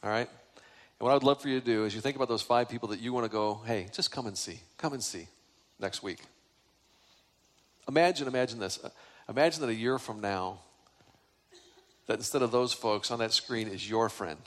All 0.04 0.10
right? 0.10 0.28
And 0.28 1.06
what 1.06 1.12
I 1.12 1.14
would 1.14 1.24
love 1.24 1.42
for 1.42 1.48
you 1.48 1.60
to 1.60 1.66
do 1.66 1.86
is 1.86 1.96
you 1.96 2.02
think 2.02 2.18
about 2.18 2.28
those 2.28 2.42
five 2.42 2.68
people 2.68 2.90
that 2.90 3.00
you 3.00 3.14
want 3.14 3.26
to 3.26 3.32
go, 3.32 3.62
hey, 3.66 3.88
just 3.94 4.12
come 4.12 4.28
and 4.28 4.38
see. 4.38 4.60
Come 4.78 4.92
and 4.92 5.02
see 5.02 5.28
next 5.80 6.04
week. 6.04 6.20
Imagine, 7.88 8.28
imagine 8.28 8.60
this. 8.60 8.80
Uh, 8.84 8.90
imagine 9.30 9.62
that 9.62 9.70
a 9.70 9.76
year 9.76 9.98
from 9.98 10.20
now, 10.20 10.60
that 12.08 12.18
instead 12.18 12.42
of 12.42 12.52
those 12.52 12.74
folks 12.74 13.12
on 13.12 13.20
that 13.20 13.32
screen 13.32 13.68
is 13.68 13.90
your 13.90 14.10
friend. 14.10 14.40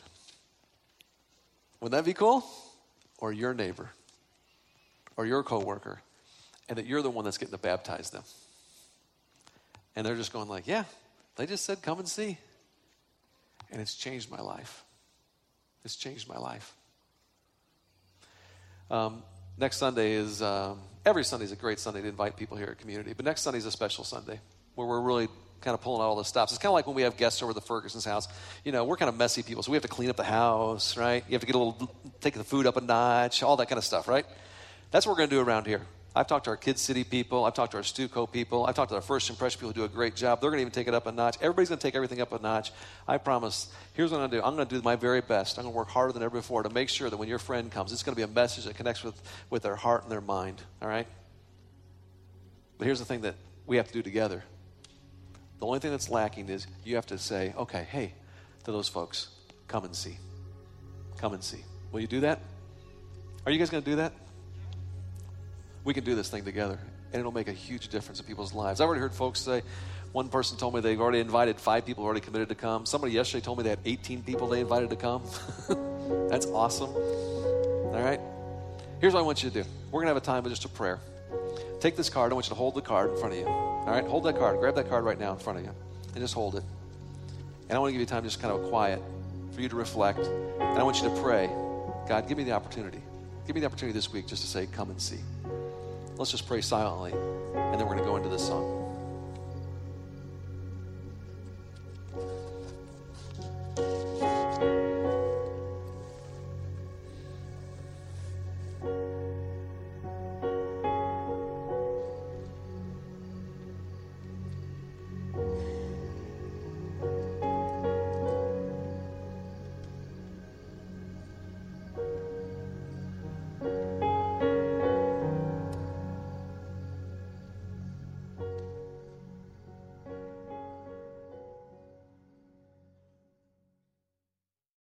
Wouldn't 1.80 1.98
that 1.98 2.08
be 2.08 2.14
cool? 2.14 2.44
Or 3.18 3.32
your 3.32 3.54
neighbor, 3.54 3.90
or 5.16 5.26
your 5.26 5.42
coworker, 5.42 6.00
and 6.68 6.78
that 6.78 6.86
you're 6.86 7.02
the 7.02 7.10
one 7.10 7.24
that's 7.24 7.38
getting 7.38 7.52
to 7.52 7.58
baptize 7.58 8.10
them. 8.10 8.22
And 9.94 10.06
they're 10.06 10.16
just 10.16 10.32
going 10.32 10.48
like, 10.48 10.66
yeah, 10.66 10.84
they 11.36 11.46
just 11.46 11.64
said 11.64 11.82
come 11.82 11.98
and 11.98 12.08
see. 12.08 12.38
And 13.70 13.80
it's 13.80 13.94
changed 13.94 14.30
my 14.30 14.40
life. 14.40 14.84
It's 15.84 15.96
changed 15.96 16.28
my 16.28 16.38
life. 16.38 16.74
Um, 18.90 19.22
next 19.58 19.78
Sunday 19.78 20.12
is, 20.12 20.42
um, 20.42 20.78
every 21.04 21.24
Sunday 21.24 21.46
is 21.46 21.52
a 21.52 21.56
great 21.56 21.78
Sunday 21.78 22.02
to 22.02 22.08
invite 22.08 22.36
people 22.36 22.56
here 22.56 22.68
at 22.68 22.78
community, 22.78 23.14
but 23.14 23.24
next 23.24 23.42
Sunday 23.42 23.58
is 23.58 23.66
a 23.66 23.70
special 23.70 24.04
Sunday 24.04 24.38
where 24.74 24.86
we're 24.86 25.00
really 25.00 25.28
kind 25.62 25.74
of 25.74 25.80
pulling 25.80 26.02
out 26.02 26.06
all 26.06 26.16
the 26.16 26.24
stops. 26.24 26.52
It's 26.52 26.58
kind 26.58 26.70
of 26.70 26.74
like 26.74 26.86
when 26.86 26.96
we 26.96 27.02
have 27.02 27.16
guests 27.16 27.42
over 27.42 27.54
the 27.54 27.60
Ferguson's 27.60 28.04
house. 28.04 28.28
You 28.64 28.72
know, 28.72 28.84
we're 28.84 28.96
kind 28.96 29.08
of 29.08 29.16
messy 29.16 29.42
people, 29.42 29.62
so 29.62 29.70
we 29.70 29.76
have 29.76 29.82
to 29.82 29.88
clean 29.88 30.10
up 30.10 30.16
the 30.16 30.24
house, 30.24 30.96
right? 30.96 31.24
You 31.28 31.32
have 31.32 31.40
to 31.40 31.46
get 31.46 31.54
a 31.54 31.58
little, 31.58 31.90
take 32.20 32.34
the 32.34 32.44
food 32.44 32.66
up 32.66 32.76
a 32.76 32.80
notch, 32.80 33.42
all 33.42 33.56
that 33.56 33.68
kind 33.68 33.78
of 33.78 33.84
stuff, 33.84 34.08
right? 34.08 34.26
That's 34.92 35.06
what 35.06 35.12
we're 35.12 35.18
going 35.18 35.30
to 35.30 35.36
do 35.36 35.40
around 35.40 35.66
here. 35.66 35.80
I've 36.14 36.26
talked 36.26 36.44
to 36.44 36.50
our 36.50 36.58
Kid 36.58 36.78
City 36.78 37.02
people. 37.02 37.46
I've 37.46 37.54
talked 37.54 37.70
to 37.70 37.78
our 37.78 37.82
Stuco 37.82 38.30
people. 38.30 38.66
I've 38.66 38.74
talked 38.74 38.90
to 38.90 38.96
our 38.96 39.00
First 39.00 39.30
Impression 39.30 39.58
people 39.58 39.70
who 39.70 39.74
do 39.74 39.84
a 39.84 39.88
great 39.88 40.14
job. 40.14 40.42
They're 40.42 40.50
going 40.50 40.58
to 40.58 40.62
even 40.62 40.72
take 40.72 40.86
it 40.86 40.92
up 40.92 41.06
a 41.06 41.12
notch. 41.12 41.38
Everybody's 41.40 41.70
going 41.70 41.78
to 41.78 41.82
take 41.82 41.94
everything 41.94 42.20
up 42.20 42.32
a 42.32 42.38
notch. 42.38 42.70
I 43.08 43.16
promise. 43.16 43.72
Here's 43.94 44.10
what 44.10 44.18
I'm 44.18 44.28
going 44.28 44.30
to 44.32 44.36
do 44.36 44.46
I'm 44.46 44.54
going 44.54 44.68
to 44.68 44.74
do 44.74 44.82
my 44.82 44.96
very 44.96 45.22
best. 45.22 45.56
I'm 45.56 45.64
going 45.64 45.72
to 45.72 45.76
work 45.78 45.88
harder 45.88 46.12
than 46.12 46.22
ever 46.22 46.36
before 46.36 46.62
to 46.62 46.68
make 46.68 46.90
sure 46.90 47.08
that 47.08 47.16
when 47.16 47.30
your 47.30 47.38
friend 47.38 47.72
comes, 47.72 47.92
it's 47.92 48.02
going 48.02 48.14
to 48.14 48.16
be 48.16 48.30
a 48.30 48.34
message 48.34 48.66
that 48.66 48.76
connects 48.76 49.02
with, 49.02 49.14
with 49.48 49.62
their 49.62 49.76
heart 49.76 50.02
and 50.02 50.12
their 50.12 50.20
mind. 50.20 50.60
All 50.82 50.88
right? 50.88 51.06
But 52.76 52.84
here's 52.84 52.98
the 52.98 53.06
thing 53.06 53.22
that 53.22 53.36
we 53.66 53.78
have 53.78 53.86
to 53.86 53.92
do 53.94 54.02
together. 54.02 54.44
The 55.60 55.66
only 55.66 55.78
thing 55.78 55.92
that's 55.92 56.10
lacking 56.10 56.50
is 56.50 56.66
you 56.84 56.96
have 56.96 57.06
to 57.06 57.16
say, 57.16 57.54
okay, 57.56 57.86
hey, 57.90 58.12
to 58.64 58.72
those 58.72 58.88
folks, 58.88 59.28
come 59.68 59.84
and 59.84 59.96
see. 59.96 60.18
Come 61.16 61.32
and 61.32 61.42
see. 61.42 61.64
Will 61.92 62.00
you 62.00 62.06
do 62.06 62.20
that? 62.20 62.40
Are 63.46 63.52
you 63.52 63.58
guys 63.58 63.70
going 63.70 63.82
to 63.82 63.90
do 63.90 63.96
that? 63.96 64.12
We 65.84 65.94
can 65.94 66.04
do 66.04 66.14
this 66.14 66.28
thing 66.28 66.44
together 66.44 66.78
and 67.12 67.20
it'll 67.20 67.32
make 67.32 67.48
a 67.48 67.52
huge 67.52 67.88
difference 67.88 68.20
in 68.20 68.26
people's 68.26 68.54
lives. 68.54 68.80
I've 68.80 68.86
already 68.86 69.00
heard 69.00 69.12
folks 69.14 69.40
say, 69.40 69.62
one 70.12 70.28
person 70.28 70.58
told 70.58 70.74
me 70.74 70.80
they've 70.80 71.00
already 71.00 71.20
invited 71.20 71.58
five 71.58 71.86
people 71.86 72.04
already 72.04 72.20
committed 72.20 72.48
to 72.50 72.54
come. 72.54 72.86
Somebody 72.86 73.14
yesterday 73.14 73.42
told 73.42 73.58
me 73.58 73.64
they 73.64 73.70
had 73.70 73.78
18 73.84 74.22
people 74.22 74.48
they 74.48 74.60
invited 74.60 74.90
to 74.90 74.96
come. 74.96 75.22
That's 76.28 76.46
awesome. 76.46 76.90
All 76.90 78.00
right? 78.00 78.20
Here's 79.00 79.14
what 79.14 79.20
I 79.20 79.22
want 79.22 79.42
you 79.42 79.50
to 79.50 79.62
do 79.62 79.68
we're 79.90 80.00
going 80.00 80.06
to 80.06 80.14
have 80.14 80.22
a 80.22 80.24
time 80.24 80.44
of 80.44 80.50
just 80.50 80.64
a 80.64 80.68
prayer. 80.68 81.00
Take 81.80 81.96
this 81.96 82.08
card. 82.08 82.30
I 82.30 82.34
want 82.34 82.46
you 82.46 82.50
to 82.50 82.54
hold 82.54 82.74
the 82.74 82.82
card 82.82 83.10
in 83.10 83.18
front 83.18 83.34
of 83.34 83.40
you. 83.40 83.46
All 83.46 83.86
right? 83.86 84.04
Hold 84.04 84.24
that 84.24 84.38
card. 84.38 84.58
Grab 84.58 84.74
that 84.76 84.88
card 84.88 85.04
right 85.04 85.18
now 85.18 85.32
in 85.32 85.38
front 85.38 85.58
of 85.58 85.64
you 85.64 85.72
and 86.14 86.22
just 86.22 86.34
hold 86.34 86.56
it. 86.56 86.62
And 87.68 87.76
I 87.76 87.78
want 87.78 87.88
to 87.88 87.92
give 87.92 88.00
you 88.00 88.06
time 88.06 88.22
just 88.22 88.40
kind 88.40 88.54
of 88.54 88.68
quiet 88.68 89.00
for 89.52 89.60
you 89.60 89.68
to 89.68 89.76
reflect. 89.76 90.20
And 90.20 90.78
I 90.78 90.82
want 90.82 91.02
you 91.02 91.08
to 91.08 91.20
pray 91.22 91.50
God, 92.08 92.28
give 92.28 92.36
me 92.36 92.44
the 92.44 92.52
opportunity. 92.52 93.00
Give 93.46 93.54
me 93.54 93.60
the 93.60 93.66
opportunity 93.66 93.96
this 93.96 94.12
week 94.12 94.26
just 94.26 94.42
to 94.42 94.48
say, 94.48 94.66
come 94.66 94.90
and 94.90 95.00
see. 95.00 95.18
Let's 96.22 96.30
just 96.30 96.46
pray 96.46 96.60
silently, 96.60 97.10
and 97.10 97.80
then 97.80 97.88
we're 97.88 97.96
going 97.96 97.98
to 97.98 98.04
go 98.04 98.14
into 98.14 98.28
this 98.28 98.46
song. 98.46 98.81